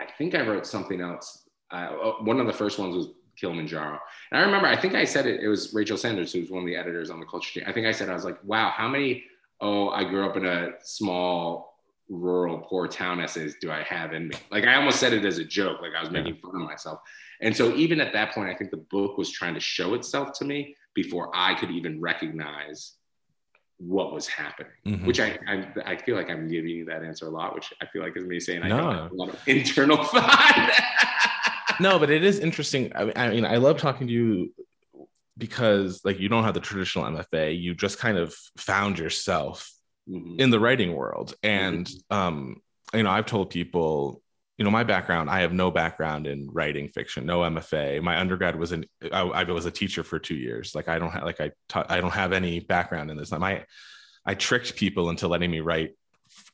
[0.00, 1.48] I think I wrote something else.
[1.70, 1.88] Uh,
[2.20, 3.98] one of the first ones was Kilimanjaro.
[4.30, 6.62] And I remember, I think I said it, it was Rachel Sanders, who was one
[6.62, 7.64] of the editors on the culture team.
[7.66, 9.24] I think I said, I was like, wow, how many,
[9.60, 14.28] oh, I grew up in a small, rural, poor town essays do I have in
[14.28, 14.34] me?
[14.50, 17.00] Like, I almost said it as a joke, like I was making fun of myself.
[17.40, 20.32] And so, even at that point, I think the book was trying to show itself
[20.38, 22.94] to me before I could even recognize
[23.78, 24.72] what was happening.
[24.86, 25.06] Mm-hmm.
[25.06, 27.86] Which I, I, I feel like I'm giving you that answer a lot, which I
[27.86, 28.76] feel like is me saying I no.
[28.76, 30.70] don't have a lot of internal thought.
[31.80, 32.92] no, but it is interesting.
[32.94, 34.52] I mean, I mean, I love talking to you
[35.36, 37.60] because like you don't have the traditional MFA.
[37.60, 39.72] You just kind of found yourself
[40.08, 40.36] mm-hmm.
[40.38, 41.34] in the writing world.
[41.42, 42.16] And mm-hmm.
[42.16, 42.62] um,
[42.94, 44.22] you know, I've told people,
[44.58, 48.02] you know, my background, I have no background in writing fiction, no MFA.
[48.02, 50.74] My undergrad was in, I, I was a teacher for two years.
[50.74, 53.32] Like I don't have, like I, ta- I don't have any background in this.
[53.32, 53.64] My,
[54.24, 55.96] I tricked people into letting me write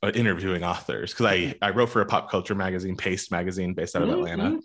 [0.01, 3.95] uh, interviewing authors because I, I wrote for a pop culture magazine, Paste magazine, based
[3.95, 4.25] out of mm-hmm.
[4.25, 4.59] Atlanta.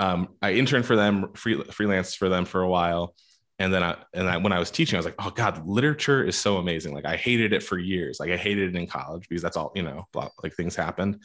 [0.00, 3.14] Um, I interned for them, free, freelance for them for a while,
[3.58, 6.22] and then I and I, when I was teaching, I was like, oh god, literature
[6.24, 6.94] is so amazing.
[6.94, 8.20] Like I hated it for years.
[8.20, 11.22] Like I hated it in college because that's all you know, Blah, like things happened.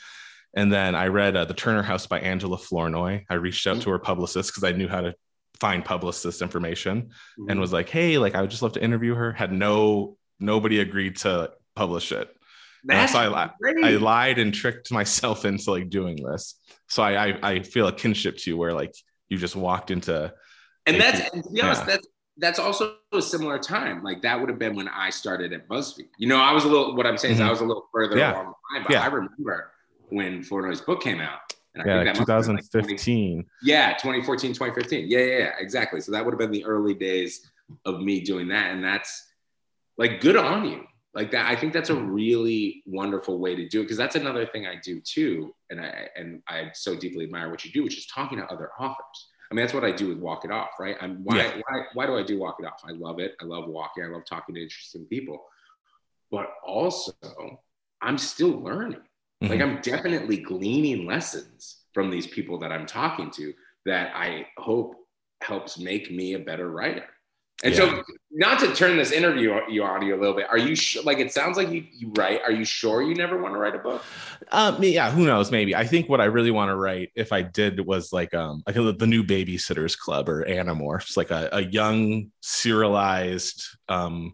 [0.56, 3.26] And then I read uh, The Turner House by Angela Flournoy.
[3.30, 5.16] I reached out to her publicist because I knew how to
[5.60, 7.50] find publicist information mm-hmm.
[7.50, 9.32] and was like, hey, like I would just love to interview her.
[9.32, 12.30] Had no nobody agreed to publish it.
[12.90, 13.50] so I,
[13.84, 16.56] I lied and tricked myself into like doing this.
[16.88, 18.94] So I, I, I feel a kinship to you where like
[19.30, 20.34] you just walked into
[20.86, 21.88] and like, that's and to be honest, yeah.
[21.88, 24.04] that's that's also a similar time.
[24.04, 26.10] Like that would have been when I started at BuzzFeed.
[26.18, 26.96] You know, I was a little.
[26.96, 27.44] What I'm saying mm-hmm.
[27.44, 28.34] is, I was a little further yeah.
[28.34, 28.84] along the line.
[28.84, 29.04] But yeah.
[29.04, 29.72] I remember
[30.10, 31.40] when Flournoy's book came out.
[31.76, 32.82] And I yeah, 2015.
[32.82, 35.08] Like 20, yeah, 2014, 2015.
[35.10, 36.02] Yeah, yeah, yeah, exactly.
[36.02, 37.50] So that would have been the early days
[37.86, 39.32] of me doing that, and that's
[39.98, 40.84] like good on you.
[41.16, 44.46] Like that, I think that's a really wonderful way to do it because that's another
[44.46, 47.98] thing I do too, and I and I so deeply admire what you do, which
[47.98, 50.72] is talking to other authors I mean, that's what I do with Walk It Off,
[50.80, 50.96] right?
[51.00, 51.62] I'm, why, yeah.
[51.68, 52.82] why, why do I do Walk It Off?
[52.88, 53.36] I love it.
[53.40, 54.04] I love walking.
[54.04, 55.44] I love talking to interesting people.
[56.32, 57.14] But also,
[58.02, 59.02] I'm still learning.
[59.44, 59.52] Mm-hmm.
[59.52, 63.54] Like, I'm definitely gleaning lessons from these people that I'm talking to
[63.86, 64.96] that I hope
[65.42, 67.06] helps make me a better writer.
[67.64, 67.80] And yeah.
[67.80, 70.98] so, not to turn this interview you on you a little bit, are you sh-
[71.04, 72.42] like it sounds like you, you write?
[72.42, 74.04] Are you sure you never want to write a book?
[74.52, 75.50] Um, yeah, who knows?
[75.52, 75.74] Maybe.
[75.74, 78.76] I think what I really want to write, if I did, was like um like
[78.76, 84.34] the new Babysitters Club or Animorphs, like a, a young serialized um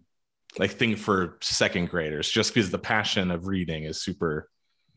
[0.57, 4.49] like thing for second graders, just because the passion of reading is super.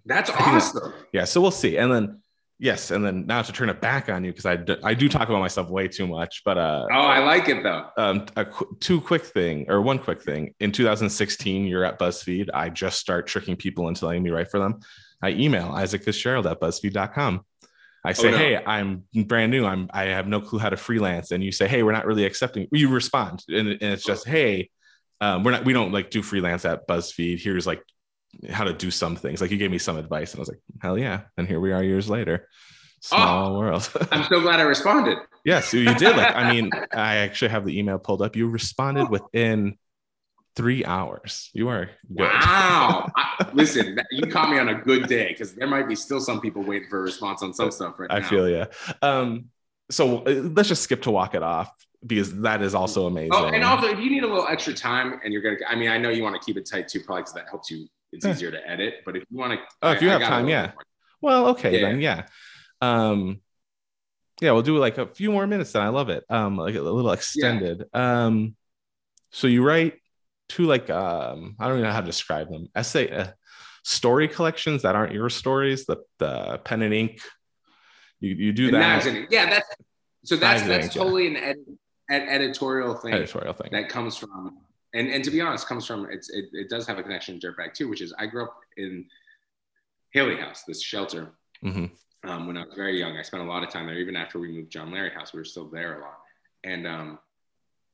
[0.05, 0.93] That's awesome.
[1.12, 2.23] Yeah, so we'll see, and then
[2.62, 5.09] Yes, and then now to turn it back on you because I, do, I do
[5.09, 7.88] talk about myself way too much, but uh, oh, I like it though.
[7.97, 10.55] Um, a qu- two quick thing or one quick thing.
[10.61, 12.51] In 2016, you're at BuzzFeed.
[12.55, 14.79] I just start tricking people into letting me write for them.
[15.21, 17.45] I email Isaac Fitzgerald at BuzzFeed.com.
[18.05, 18.38] I oh, say, oh, no.
[18.38, 19.67] hey, I'm brand new.
[19.67, 22.27] I'm I have no clue how to freelance, and you say, hey, we're not really
[22.27, 22.69] accepting.
[22.71, 24.71] You respond, and, and it's just, hey,
[25.21, 27.41] um, we're not we don't like do freelance at BuzzFeed.
[27.41, 27.83] Here's like
[28.51, 29.40] how to do some things.
[29.40, 31.23] Like you gave me some advice, and I was like, hell yeah.
[31.37, 32.49] And here we are years later.
[33.01, 33.90] Small oh, world.
[34.12, 35.18] I'm so glad I responded.
[35.45, 36.16] Yes, you did.
[36.16, 38.37] Like, I mean, I actually have the email pulled up.
[38.37, 39.77] You responded within
[40.55, 41.51] three hours.
[41.53, 42.29] You are good.
[42.29, 43.11] Wow.
[43.16, 46.40] I, listen, you caught me on a good day because there might be still some
[46.40, 48.29] people waiting for a response on some stuff right I now.
[48.29, 48.66] feel yeah.
[49.01, 49.47] Um,
[49.90, 51.73] so uh, let's just skip to walk it off
[52.07, 53.33] because that is also amazing.
[53.33, 55.88] Oh, and also if you need a little extra time and you're gonna, I mean,
[55.88, 58.27] I know you want to keep it tight too, probably because that helps you it's
[58.27, 58.96] easier to edit.
[59.05, 60.72] But if you want to, oh, if you I, have time, yeah.
[61.20, 61.88] Well, okay yeah.
[61.88, 62.27] then, yeah.
[62.81, 63.40] Um,
[64.40, 65.72] yeah, we'll do like a few more minutes.
[65.72, 66.25] Then I love it.
[66.29, 67.85] Um, like a little extended.
[67.94, 68.25] Yeah.
[68.27, 68.57] Um,
[69.31, 69.94] so you write
[70.48, 72.68] two like um, I don't even know how to describe them.
[72.75, 73.29] Essay, uh,
[73.85, 75.87] story collections that aren't your stories.
[75.87, 77.20] The the pen and ink.
[78.20, 79.27] You you do that.
[79.31, 79.68] Yeah, that's
[80.25, 81.31] so that's that's totally yeah.
[81.31, 81.57] an ed,
[82.11, 83.14] ed, editorial thing.
[83.14, 84.59] Editorial thing that comes from
[84.95, 87.53] and and to be honest, comes from it's it, it does have a connection to
[87.53, 89.07] Dirtbag too, which is I grew up in
[90.13, 91.31] Haley House, this shelter.
[91.65, 91.87] Mm-hmm.
[92.29, 93.99] Um, when I was very young, I spent a lot of time there.
[93.99, 96.19] Even after we moved John Leary House, we were still there a lot.
[96.63, 97.19] And um,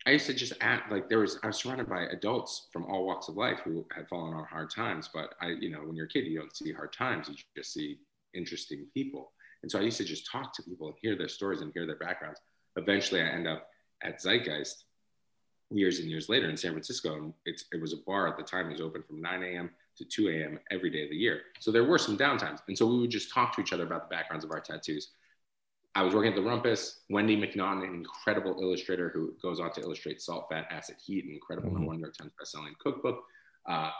[0.06, 3.06] I used to just act like there was I was surrounded by adults from all
[3.06, 5.08] walks of life who had fallen on hard times.
[5.12, 7.72] But I, you know, when you're a kid, you don't see hard times; you just
[7.72, 7.98] see
[8.34, 9.32] interesting people.
[9.62, 11.86] And so I used to just talk to people and hear their stories and hear
[11.86, 12.40] their backgrounds.
[12.76, 13.68] Eventually, I end up
[14.02, 14.84] at Zeitgeist,
[15.70, 17.34] years and years later in San Francisco.
[17.44, 18.68] It's, it was a bar at the time.
[18.68, 19.70] It was open from 9 a.m.
[19.96, 20.58] to 2 a.m.
[20.70, 21.42] every day of the year.
[21.60, 22.60] So there were some downtimes.
[22.68, 25.10] And so we would just talk to each other about the backgrounds of our tattoos.
[25.94, 26.98] I was working at the Rumpus.
[27.10, 31.32] Wendy MacNaughton, an incredible illustrator who goes on to illustrate Salt, Fat, Acid, Heat, an
[31.32, 31.90] incredible mm-hmm.
[31.90, 33.24] New York Times bestselling cookbook,
[33.68, 33.90] uh,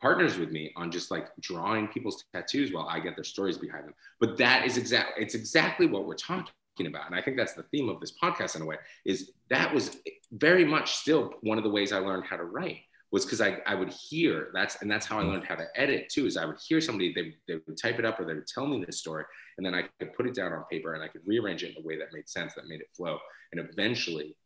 [0.00, 3.84] partners with me on just like drawing people's tattoos while I get their stories behind
[3.84, 3.94] them.
[4.20, 6.52] But that is exactly it's exactly what we're talking
[6.86, 9.72] about and i think that's the theme of this podcast in a way is that
[9.72, 9.96] was
[10.32, 12.78] very much still one of the ways i learned how to write
[13.10, 15.30] was because I, I would hear that's and that's how i mm.
[15.30, 18.04] learned how to edit too is i would hear somebody they, they would type it
[18.04, 19.24] up or they would tell me this story
[19.56, 21.82] and then i could put it down on paper and i could rearrange it in
[21.82, 23.18] a way that made sense that made it flow
[23.52, 24.36] and eventually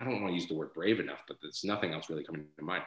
[0.00, 2.46] I don't want to use the word brave enough, but there's nothing else really coming
[2.58, 2.82] to mind.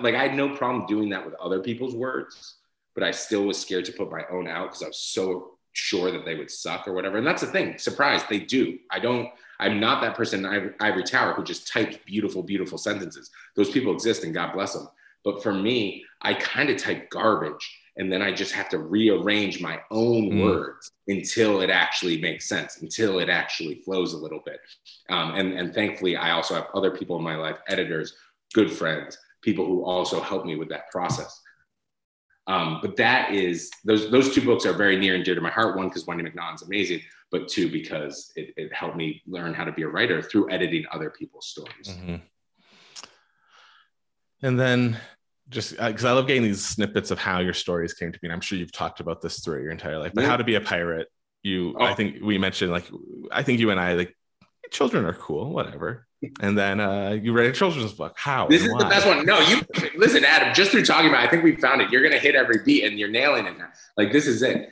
[0.00, 2.56] Like I had no problem doing that with other people's words,
[2.94, 6.10] but I still was scared to put my own out because I was so sure
[6.10, 7.18] that they would suck or whatever.
[7.18, 7.78] And that's the thing.
[7.78, 8.78] Surprise, they do.
[8.90, 9.28] I don't.
[9.58, 13.30] I'm not that person in Ivory Tower who just types beautiful, beautiful sentences.
[13.54, 14.88] Those people exist, and God bless them.
[15.24, 19.60] But for me, I kind of type garbage and then I just have to rearrange
[19.60, 20.42] my own mm.
[20.42, 24.60] words until it actually makes sense, until it actually flows a little bit.
[25.08, 28.14] Um, and, and thankfully, I also have other people in my life, editors,
[28.52, 31.40] good friends, people who also help me with that process.
[32.46, 35.50] Um, but that is those those two books are very near and dear to my
[35.50, 35.76] heart.
[35.76, 39.72] One because Wendy MacNaughton's amazing, but two because it, it, helped me learn how to
[39.72, 41.88] be a writer through editing other people's stories.
[41.88, 42.16] Mm-hmm.
[44.42, 44.96] And then
[45.48, 48.26] just because uh, I love getting these snippets of how your stories came to be.
[48.26, 50.28] And I'm sure you've talked about this throughout your entire life, but yeah.
[50.28, 51.08] how to be a pirate.
[51.42, 51.84] You, oh.
[51.84, 52.86] I think we mentioned like,
[53.30, 54.15] I think you and I like
[54.70, 56.06] children are cool, whatever.
[56.40, 58.14] And then uh, you read a children's book.
[58.16, 58.48] How?
[58.48, 58.78] This is why?
[58.78, 59.26] the best one.
[59.26, 59.60] No, you
[59.96, 60.54] listen, Adam.
[60.54, 61.90] Just through talking about, it, I think we found it.
[61.90, 63.58] You're gonna hit every beat, and you're nailing it.
[63.58, 63.68] Now.
[63.96, 64.70] Like this is it.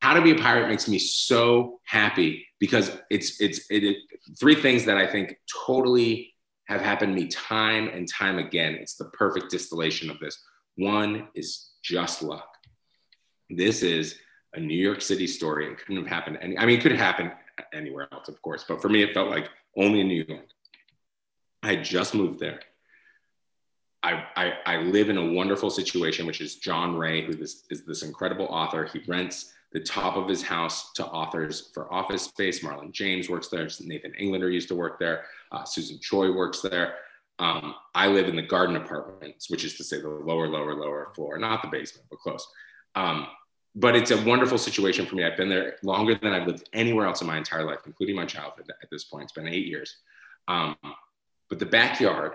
[0.00, 3.96] How to be a pirate makes me so happy because it's it's it, it,
[4.38, 5.36] three things that I think
[5.66, 6.34] totally
[6.66, 8.74] have happened to me time and time again.
[8.74, 10.42] It's the perfect distillation of this.
[10.76, 12.48] One is just luck.
[13.50, 14.16] This is
[14.54, 15.70] a New York City story.
[15.70, 16.38] It couldn't have happened.
[16.40, 17.32] Any, I mean, it could happen
[17.72, 20.46] anywhere else, of course, but for me, it felt like only in New York.
[21.62, 22.60] I just moved there.
[24.02, 27.84] I, I, I live in a wonderful situation, which is John Ray, who this, is
[27.84, 28.86] this incredible author.
[28.86, 32.60] He rents the top of his house to authors for office space.
[32.60, 33.68] Marlon James works there.
[33.80, 35.24] Nathan Englander used to work there.
[35.52, 36.94] Uh, Susan Choi works there.
[37.38, 41.12] Um, I live in the garden apartments, which is to say the lower, lower, lower
[41.14, 42.46] floor, not the basement, but close.
[42.94, 43.26] Um,
[43.74, 45.24] but it's a wonderful situation for me.
[45.24, 48.26] I've been there longer than I've lived anywhere else in my entire life, including my
[48.26, 49.24] childhood at this point.
[49.24, 49.96] It's been eight years.
[50.48, 50.76] Um,
[51.48, 52.32] but the backyard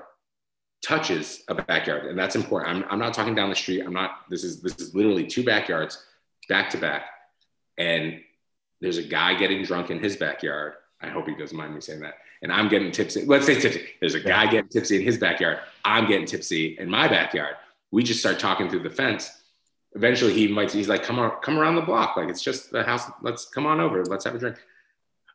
[0.81, 2.75] touches a backyard, and that's important.
[2.75, 3.81] I'm, I'm not talking down the street.
[3.81, 6.03] I'm not, this is, this is literally two backyards
[6.47, 7.05] back to back
[7.77, 8.21] and
[8.81, 10.73] there's a guy getting drunk in his backyard.
[11.01, 12.15] I hope he doesn't mind me saying that.
[12.41, 13.25] And I'm getting tipsy.
[13.25, 13.85] Let's say tipsy.
[13.99, 15.59] There's a guy getting tipsy in his backyard.
[15.83, 17.55] I'm getting tipsy in my backyard.
[17.91, 19.31] We just start talking through the fence.
[19.95, 22.15] Eventually, he might He's like, "Come on, come around the block.
[22.17, 23.09] Like it's just the house.
[23.21, 24.03] Let's come on over.
[24.05, 24.57] Let's have a drink."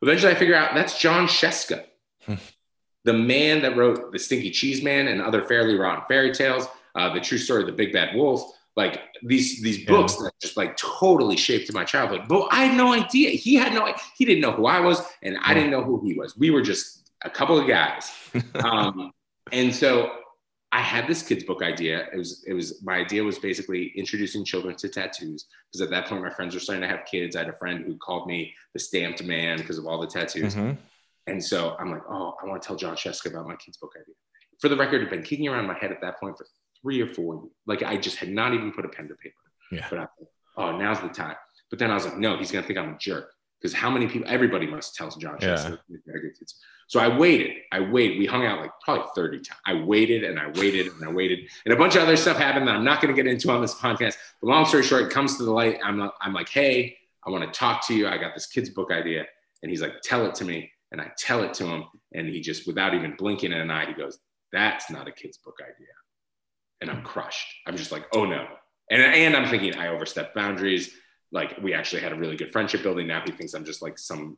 [0.02, 1.84] Eventually, I figure out that's John Scieszka
[3.04, 7.12] the man that wrote The Stinky Cheese Man and other fairly rotten fairy tales, uh,
[7.12, 8.42] the true story of the Big Bad Wolf,
[8.76, 10.24] like these these books yeah.
[10.24, 12.22] that just like totally shaped my childhood.
[12.28, 13.30] But I had no idea.
[13.30, 16.14] He had no he didn't know who I was, and I didn't know who he
[16.14, 16.36] was.
[16.36, 18.12] We were just a couple of guys.
[18.64, 19.12] um,
[19.52, 20.12] and so
[20.72, 22.06] I had this kids book idea.
[22.12, 26.06] It was it was my idea was basically introducing children to tattoos because at that
[26.06, 27.34] point my friends were starting to have kids.
[27.34, 30.54] I had a friend who called me the stamped man because of all the tattoos.
[30.54, 30.72] Mm-hmm.
[31.26, 33.92] And so I'm like, oh, I want to tell John Scieszka about my kids book
[33.96, 34.14] idea.
[34.60, 36.46] For the record, it had been kicking around my head at that point for
[36.80, 37.44] three or four.
[37.66, 39.34] Like I just had not even put a pen to paper.
[39.72, 39.86] Yeah.
[39.90, 41.36] But I thought, oh, now's the time.
[41.70, 43.32] But then I was like, no, he's gonna think I'm a jerk.
[43.60, 44.28] Because how many people?
[44.28, 45.36] Everybody must tell John.
[45.40, 45.76] Yeah.
[46.90, 47.52] So I waited.
[47.70, 48.18] I waited.
[48.18, 49.60] We hung out like probably 30 times.
[49.64, 51.48] I waited and I waited and I waited.
[51.64, 53.62] And a bunch of other stuff happened that I'm not going to get into on
[53.62, 54.16] this podcast.
[54.42, 55.78] But long story short, it comes to the light.
[55.84, 58.08] I'm, I'm like, hey, I want to talk to you.
[58.08, 59.24] I got this kid's book idea.
[59.62, 60.72] And he's like, tell it to me.
[60.90, 61.84] And I tell it to him.
[62.12, 64.18] And he just, without even blinking an eye, he goes,
[64.52, 65.86] that's not a kid's book idea
[66.80, 67.54] and I'm crushed.
[67.66, 68.46] I'm just like, oh no.
[68.90, 70.90] And, and I'm thinking I overstepped boundaries.
[71.32, 73.06] Like we actually had a really good friendship building.
[73.06, 74.36] Now he thinks I'm just like some,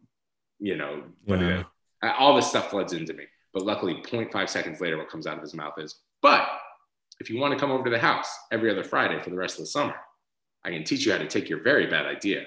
[0.59, 1.65] you know, yeah.
[2.03, 3.25] Uh, all this stuff floods into me.
[3.53, 6.49] But luckily, 0.5 seconds later, what comes out of his mouth is, but
[7.21, 9.59] if you want to come over to the house every other Friday for the rest
[9.59, 9.95] of the summer,
[10.65, 12.47] I can teach you how to take your very bad idea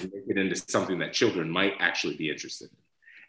[0.00, 2.76] and make it into something that children might actually be interested in.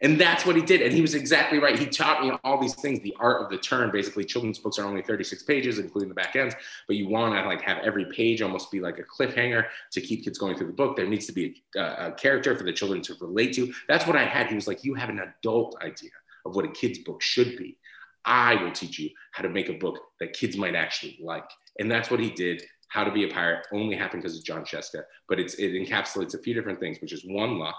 [0.02, 0.82] And that's what he did.
[0.82, 1.78] And he was exactly right.
[1.78, 3.92] He taught me all these things, the art of the turn.
[3.92, 6.56] Basically, children's books are only 36 pages, including the back ends,
[6.88, 10.24] but you want to like have every page almost be like a cliffhanger to keep
[10.24, 10.96] kids going through the book.
[10.96, 13.72] There needs to be a, a character for the children to relate to.
[13.86, 14.48] That's what I had.
[14.48, 16.10] He was like, you have an adult idea
[16.44, 17.78] of what a kid's book should be.
[18.24, 21.48] I will teach you how to make a book that kids might actually like.
[21.78, 22.62] And that's what he did.
[22.88, 26.34] How to Be a Pirate only happened because of John Scieszka, but it's, it encapsulates
[26.34, 27.76] a few different things, which is one, luck,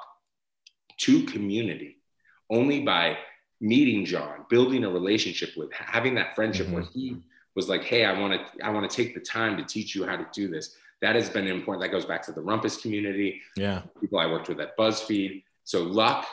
[0.97, 1.97] two, community,
[2.53, 3.17] only by
[3.59, 6.75] meeting John, building a relationship with, having that friendship mm-hmm.
[6.75, 7.17] where he
[7.55, 10.05] was like, "Hey, I want to, I want to take the time to teach you
[10.05, 11.81] how to do this." That has been important.
[11.81, 13.41] That goes back to the Rumpus community.
[13.55, 15.43] Yeah, people I worked with at BuzzFeed.
[15.63, 16.25] So luck,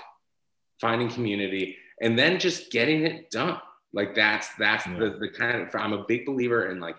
[0.81, 3.59] finding community, and then just getting it done.
[3.93, 4.99] Like that's that's yeah.
[4.99, 5.75] the the kind of.
[5.75, 6.97] I'm a big believer in like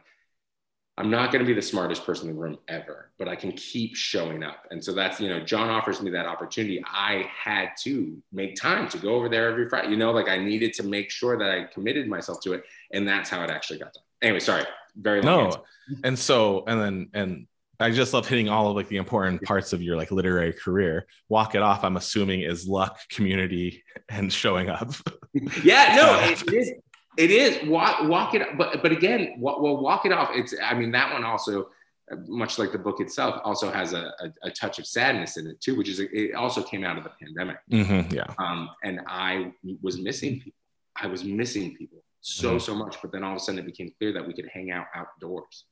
[1.02, 3.54] I'm not going to be the smartest person in the room ever, but I can
[3.54, 4.68] keep showing up.
[4.70, 6.80] And so that's, you know, John offers me that opportunity.
[6.86, 9.90] I had to make time to go over there every Friday.
[9.90, 12.66] You know, like I needed to make sure that I committed myself to it.
[12.94, 14.04] And that's how it actually got done.
[14.22, 14.64] Anyway, sorry.
[14.96, 15.38] Very long.
[15.38, 15.46] No.
[15.46, 15.60] Answer.
[16.04, 17.48] And so, and then, and
[17.80, 21.08] I just love hitting all of like the important parts of your like literary career.
[21.30, 24.94] Walk it off, I'm assuming, is luck, community, and showing up.
[25.64, 26.74] Yeah, no, it is
[27.18, 30.30] It is walk walk it, but but again, well, walk it off.
[30.34, 31.70] It's I mean that one also,
[32.28, 35.60] much like the book itself, also has a, a, a touch of sadness in it
[35.60, 37.58] too, which is it also came out of the pandemic.
[37.70, 38.34] Mm-hmm, yeah.
[38.38, 39.52] Um, and I
[39.82, 40.60] was missing people.
[40.96, 42.60] I was missing people so mm-hmm.
[42.60, 42.98] so much.
[43.02, 45.66] But then all of a sudden it became clear that we could hang out outdoors,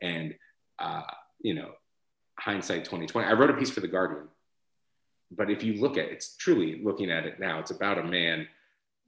[0.00, 0.34] and
[0.78, 1.02] uh,
[1.40, 1.72] you know,
[2.38, 3.26] hindsight 2020.
[3.26, 4.28] I wrote a piece for the Guardian,
[5.30, 8.48] but if you look at it's truly looking at it now, it's about a man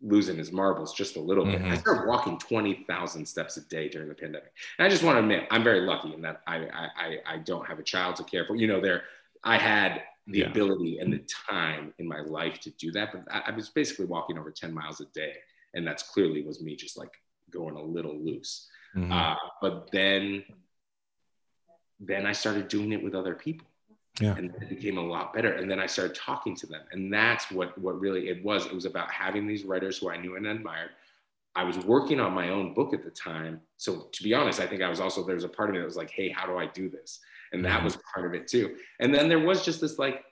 [0.00, 1.60] losing his marbles just a little bit.
[1.60, 1.72] Mm-hmm.
[1.72, 4.52] I started walking 20,000 steps a day during the pandemic.
[4.78, 7.66] And I just want to admit, I'm very lucky in that I, I, I don't
[7.66, 8.54] have a child to care for.
[8.54, 9.02] You know, there,
[9.42, 10.46] I had the yeah.
[10.46, 14.04] ability and the time in my life to do that, but I, I, was basically
[14.04, 15.32] walking over 10 miles a day.
[15.74, 17.12] And that's clearly was me just like
[17.50, 18.68] going a little loose.
[18.96, 19.12] Mm-hmm.
[19.12, 20.44] Uh, but then,
[21.98, 23.67] then I started doing it with other people
[24.20, 24.34] yeah.
[24.36, 27.50] and it became a lot better and then i started talking to them and that's
[27.50, 28.66] what what really it was.
[28.66, 30.90] It was about having these writers who i knew and admired.
[31.54, 34.66] I was working on my own book at the time so to be honest i
[34.66, 36.46] think i was also there was a part of me that was like hey how
[36.46, 37.20] do i do this?
[37.52, 37.84] And that mm-hmm.
[37.84, 38.76] was part of it too.
[39.00, 40.22] And then there was just this like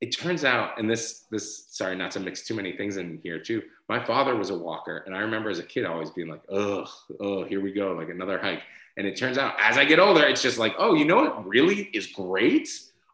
[0.00, 3.38] it turns out and this this sorry not to mix too many things in here
[3.38, 6.42] too my father was a walker and i remember as a kid always being like
[6.52, 6.88] ugh
[7.20, 8.62] oh here we go like another hike.
[8.98, 11.46] And it turns out as i get older it's just like oh you know what
[11.46, 12.68] really is great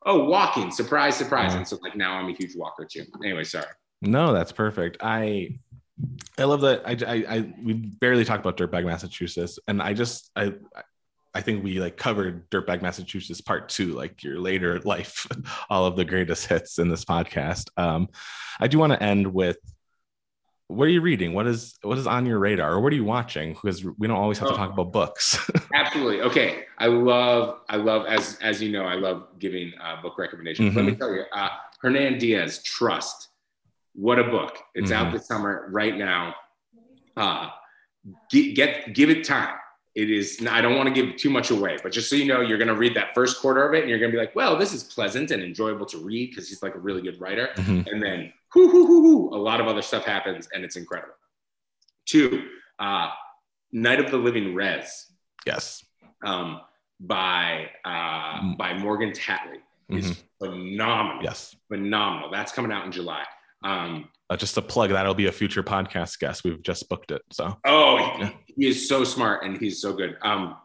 [0.07, 1.55] oh, walking, surprise, surprise.
[1.55, 3.05] And so like now I'm a huge walker too.
[3.24, 3.66] Anyway, sorry.
[4.00, 4.98] No, that's perfect.
[5.00, 5.59] I
[6.38, 6.82] I love that.
[6.84, 10.55] I, I, I we barely talked about Dirtbag Massachusetts, and I just I
[11.34, 15.26] I think we like covered Dirtbag Massachusetts part two, like your later life,
[15.70, 17.70] all of the greatest hits in this podcast.
[17.76, 18.09] Um,
[18.61, 19.59] I do want to end with
[20.68, 21.34] what are you reading?
[21.34, 23.52] What is what is on your radar, or what are you watching?
[23.52, 24.56] Because we don't always have to oh.
[24.56, 25.38] talk about books.
[25.74, 26.22] absolutely.
[26.22, 26.64] Okay.
[26.78, 30.68] I love I love as as you know I love giving uh, book recommendations.
[30.68, 30.76] Mm-hmm.
[30.76, 31.00] Let me mm-hmm.
[31.00, 31.48] tell you, uh,
[31.80, 33.28] Hernan Diaz, Trust.
[33.94, 34.56] What a book!
[34.74, 35.06] It's mm-hmm.
[35.06, 36.34] out this summer right now.
[37.16, 37.50] Uh,
[38.30, 39.54] get, get give it time.
[39.95, 40.45] It is.
[40.49, 42.68] I don't want to give too much away, but just so you know, you're going
[42.68, 44.72] to read that first quarter of it, and you're going to be like, "Well, this
[44.72, 47.88] is pleasant and enjoyable to read because he's like a really good writer." Mm-hmm.
[47.88, 51.14] And then whoo, whoo, whoo, whoo, a lot of other stuff happens and it's incredible.
[52.07, 53.11] Two, uh,
[53.72, 55.07] Night of the Living Rez.
[55.47, 55.84] Yes.
[56.24, 56.61] Um,
[57.01, 58.57] by uh, mm.
[58.57, 60.47] by Morgan Talty is mm-hmm.
[60.47, 61.22] phenomenal.
[61.22, 61.57] Yes.
[61.68, 62.30] Phenomenal.
[62.30, 63.24] That's coming out in July.
[63.64, 66.43] Um, uh, just a plug that'll be a future podcast guest.
[66.43, 67.22] We've just booked it.
[67.30, 68.30] So oh, yeah.
[68.47, 70.16] he, is so smart and he's so good.
[70.22, 70.57] Um,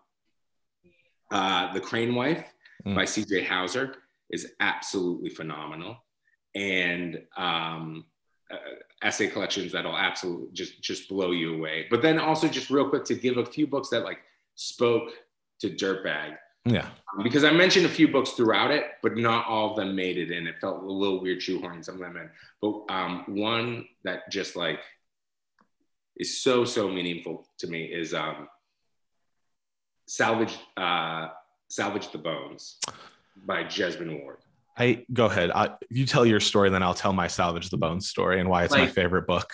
[1.32, 2.46] uh, the Crane Wife
[2.86, 2.96] mm.
[2.96, 3.44] by C.J.
[3.44, 3.96] Hauser
[4.30, 5.98] is absolutely phenomenal
[6.56, 8.06] and um,
[8.50, 8.58] uh,
[9.04, 11.88] essay collections that'll absolutely just just blow you away.
[11.90, 14.20] But then also just real quick to give a few books that like
[14.56, 15.12] spoke
[15.60, 16.38] to Dirtbag.
[16.70, 16.88] Yeah.
[17.16, 20.18] Um, because I mentioned a few books throughout it, but not all of them made
[20.18, 20.48] it in.
[20.48, 22.30] It felt a little weird shoehorning some of them in.
[22.62, 24.80] But um, one that just like
[26.18, 28.48] is so so meaningful to me is um,
[30.08, 31.30] salvage uh,
[31.70, 32.78] salvage the bones
[33.46, 34.38] by Jesmyn Ward.
[34.78, 35.52] I go ahead.
[35.52, 38.64] I, you tell your story, then I'll tell my salvage the bones story and why
[38.64, 39.50] it's like, my favorite book.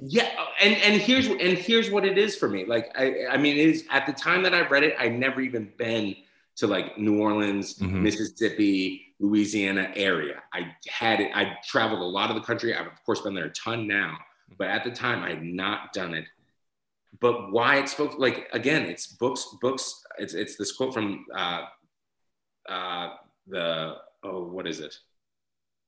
[0.00, 0.30] Yeah,
[0.60, 2.64] and and here's and here's what it is for me.
[2.64, 5.40] Like I, I mean, it is at the time that I read it, I'd never
[5.40, 6.16] even been
[6.56, 8.02] to like New Orleans, mm-hmm.
[8.02, 10.42] Mississippi, Louisiana area.
[10.52, 11.30] I had it.
[11.34, 12.74] I traveled a lot of the country.
[12.74, 14.18] I've of course been there a ton now,
[14.58, 16.24] but at the time I had not done it.
[17.20, 19.46] But why it spoke like again, it's books.
[19.60, 20.02] Books.
[20.18, 21.62] It's it's this quote from uh,
[22.68, 23.10] uh,
[23.46, 24.98] the oh, what is it?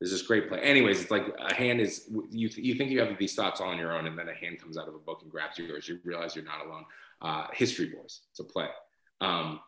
[0.01, 0.61] There's this great play.
[0.61, 2.49] Anyways, it's like a hand is you.
[2.55, 4.79] You think you have these thoughts all on your own, and then a hand comes
[4.79, 5.89] out of a book and grabs yours.
[5.89, 6.85] You realize you're not alone.
[7.21, 8.21] Uh, History Boys.
[8.31, 8.69] It's a play.
[9.21, 9.61] Um,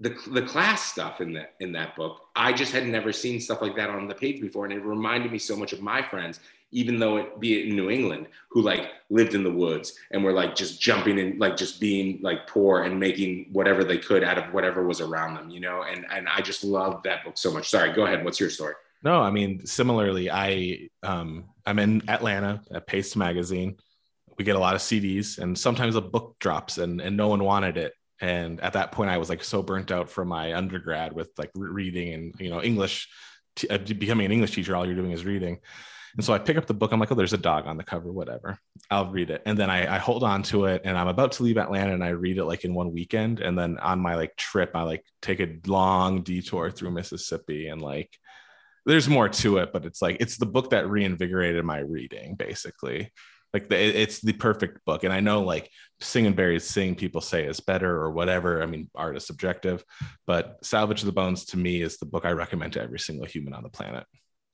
[0.00, 3.60] the, the class stuff in that in that book, I just had never seen stuff
[3.62, 6.40] like that on the page before, and it reminded me so much of my friends
[6.72, 10.22] even though it be it in New England, who like lived in the woods and
[10.22, 14.22] were like just jumping in, like just being like poor and making whatever they could
[14.22, 15.82] out of whatever was around them, you know?
[15.82, 17.68] And and I just love that book so much.
[17.68, 18.24] Sorry, go ahead.
[18.24, 18.74] What's your story?
[19.02, 23.76] No, I mean, similarly, I um I'm in Atlanta at Paste Magazine.
[24.38, 27.42] We get a lot of CDs and sometimes a book drops and and no one
[27.42, 27.94] wanted it.
[28.20, 31.50] And at that point I was like so burnt out from my undergrad with like
[31.54, 33.08] reading and you know English
[33.56, 35.60] t- uh, becoming an English teacher all you're doing is reading
[36.16, 36.92] and so I pick up the book.
[36.92, 38.58] I'm like, oh, there's a dog on the cover, whatever.
[38.90, 39.42] I'll read it.
[39.46, 42.04] And then I, I hold on to it and I'm about to leave Atlanta and
[42.04, 43.40] I read it like in one weekend.
[43.40, 47.80] And then on my like trip, I like take a long detour through Mississippi and
[47.80, 48.16] like
[48.86, 53.12] there's more to it, but it's like it's the book that reinvigorated my reading, basically.
[53.52, 55.04] Like the, it's the perfect book.
[55.04, 55.70] And I know like
[56.00, 58.62] Sing, Unburied, Sing people say is better or whatever.
[58.62, 59.84] I mean, art is subjective,
[60.26, 63.54] but Salvage the Bones to me is the book I recommend to every single human
[63.54, 64.06] on the planet.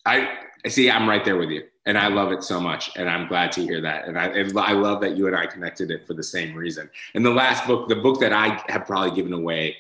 [0.07, 0.39] I
[0.69, 0.89] see.
[0.89, 3.61] I'm right there with you, and I love it so much, and I'm glad to
[3.61, 4.07] hear that.
[4.07, 6.89] And I, and I love that you and I connected it for the same reason.
[7.15, 9.77] And the last book, the book that I have probably given away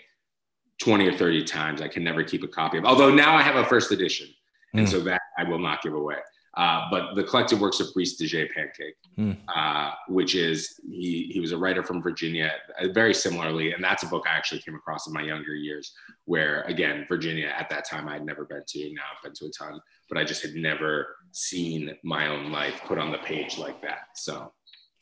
[0.80, 2.84] 20 or 30 times, I can never keep a copy of.
[2.84, 4.26] Although now I have a first edition,
[4.74, 4.90] and mm.
[4.90, 6.16] so that I will not give away.
[6.56, 9.36] Uh, but the collected works of Breece D'J Pancake, mm.
[9.54, 12.50] uh, which is he he was a writer from Virginia,
[12.80, 15.92] uh, very similarly, and that's a book I actually came across in my younger years.
[16.24, 18.94] Where again, Virginia at that time I had never been to.
[18.94, 22.80] Now I've been to a ton, but I just had never seen my own life
[22.86, 24.06] put on the page like that.
[24.14, 24.50] So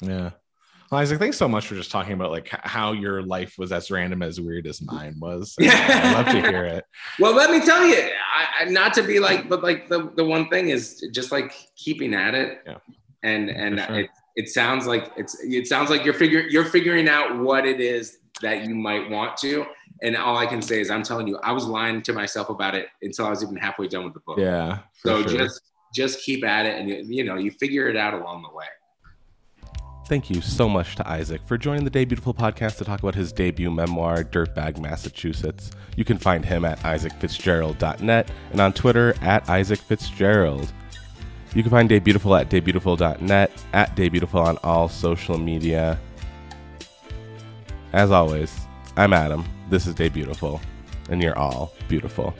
[0.02, 0.30] yeah,
[0.90, 3.90] well, Isaac, thanks so much for just talking about like how your life was as
[3.90, 5.56] random as weird as mine was.
[5.60, 6.84] I'd love to hear it.
[7.18, 10.48] Well, let me tell you, I, not to be like, but like the, the one
[10.48, 12.62] thing is just like keeping at it.
[12.66, 12.78] Yeah.
[13.22, 14.00] And and sure.
[14.00, 17.80] it, it sounds like it's it sounds like you're figuring you're figuring out what it
[17.80, 19.64] is that you might want to.
[20.02, 22.74] And all I can say is I'm telling you, I was lying to myself about
[22.74, 24.38] it until I was even halfway done with the book.
[24.38, 24.80] Yeah.
[24.94, 25.38] So sure.
[25.38, 25.60] just
[25.94, 28.66] just keep at it and you, you know, you figure it out along the way.
[30.06, 33.14] Thank you so much to Isaac for joining the Day Beautiful podcast to talk about
[33.14, 35.70] his debut memoir, Dirtbag Massachusetts.
[35.96, 40.70] You can find him at isaacfitzgerald.net and on Twitter at isaacfitzgerald.
[41.54, 45.98] You can find Day Beautiful at daybeautiful.net, at Day Beautiful on all social media.
[47.94, 48.54] As always,
[48.98, 49.46] I'm Adam.
[49.70, 50.60] This is Day Beautiful,
[51.08, 52.34] and you're all beautiful.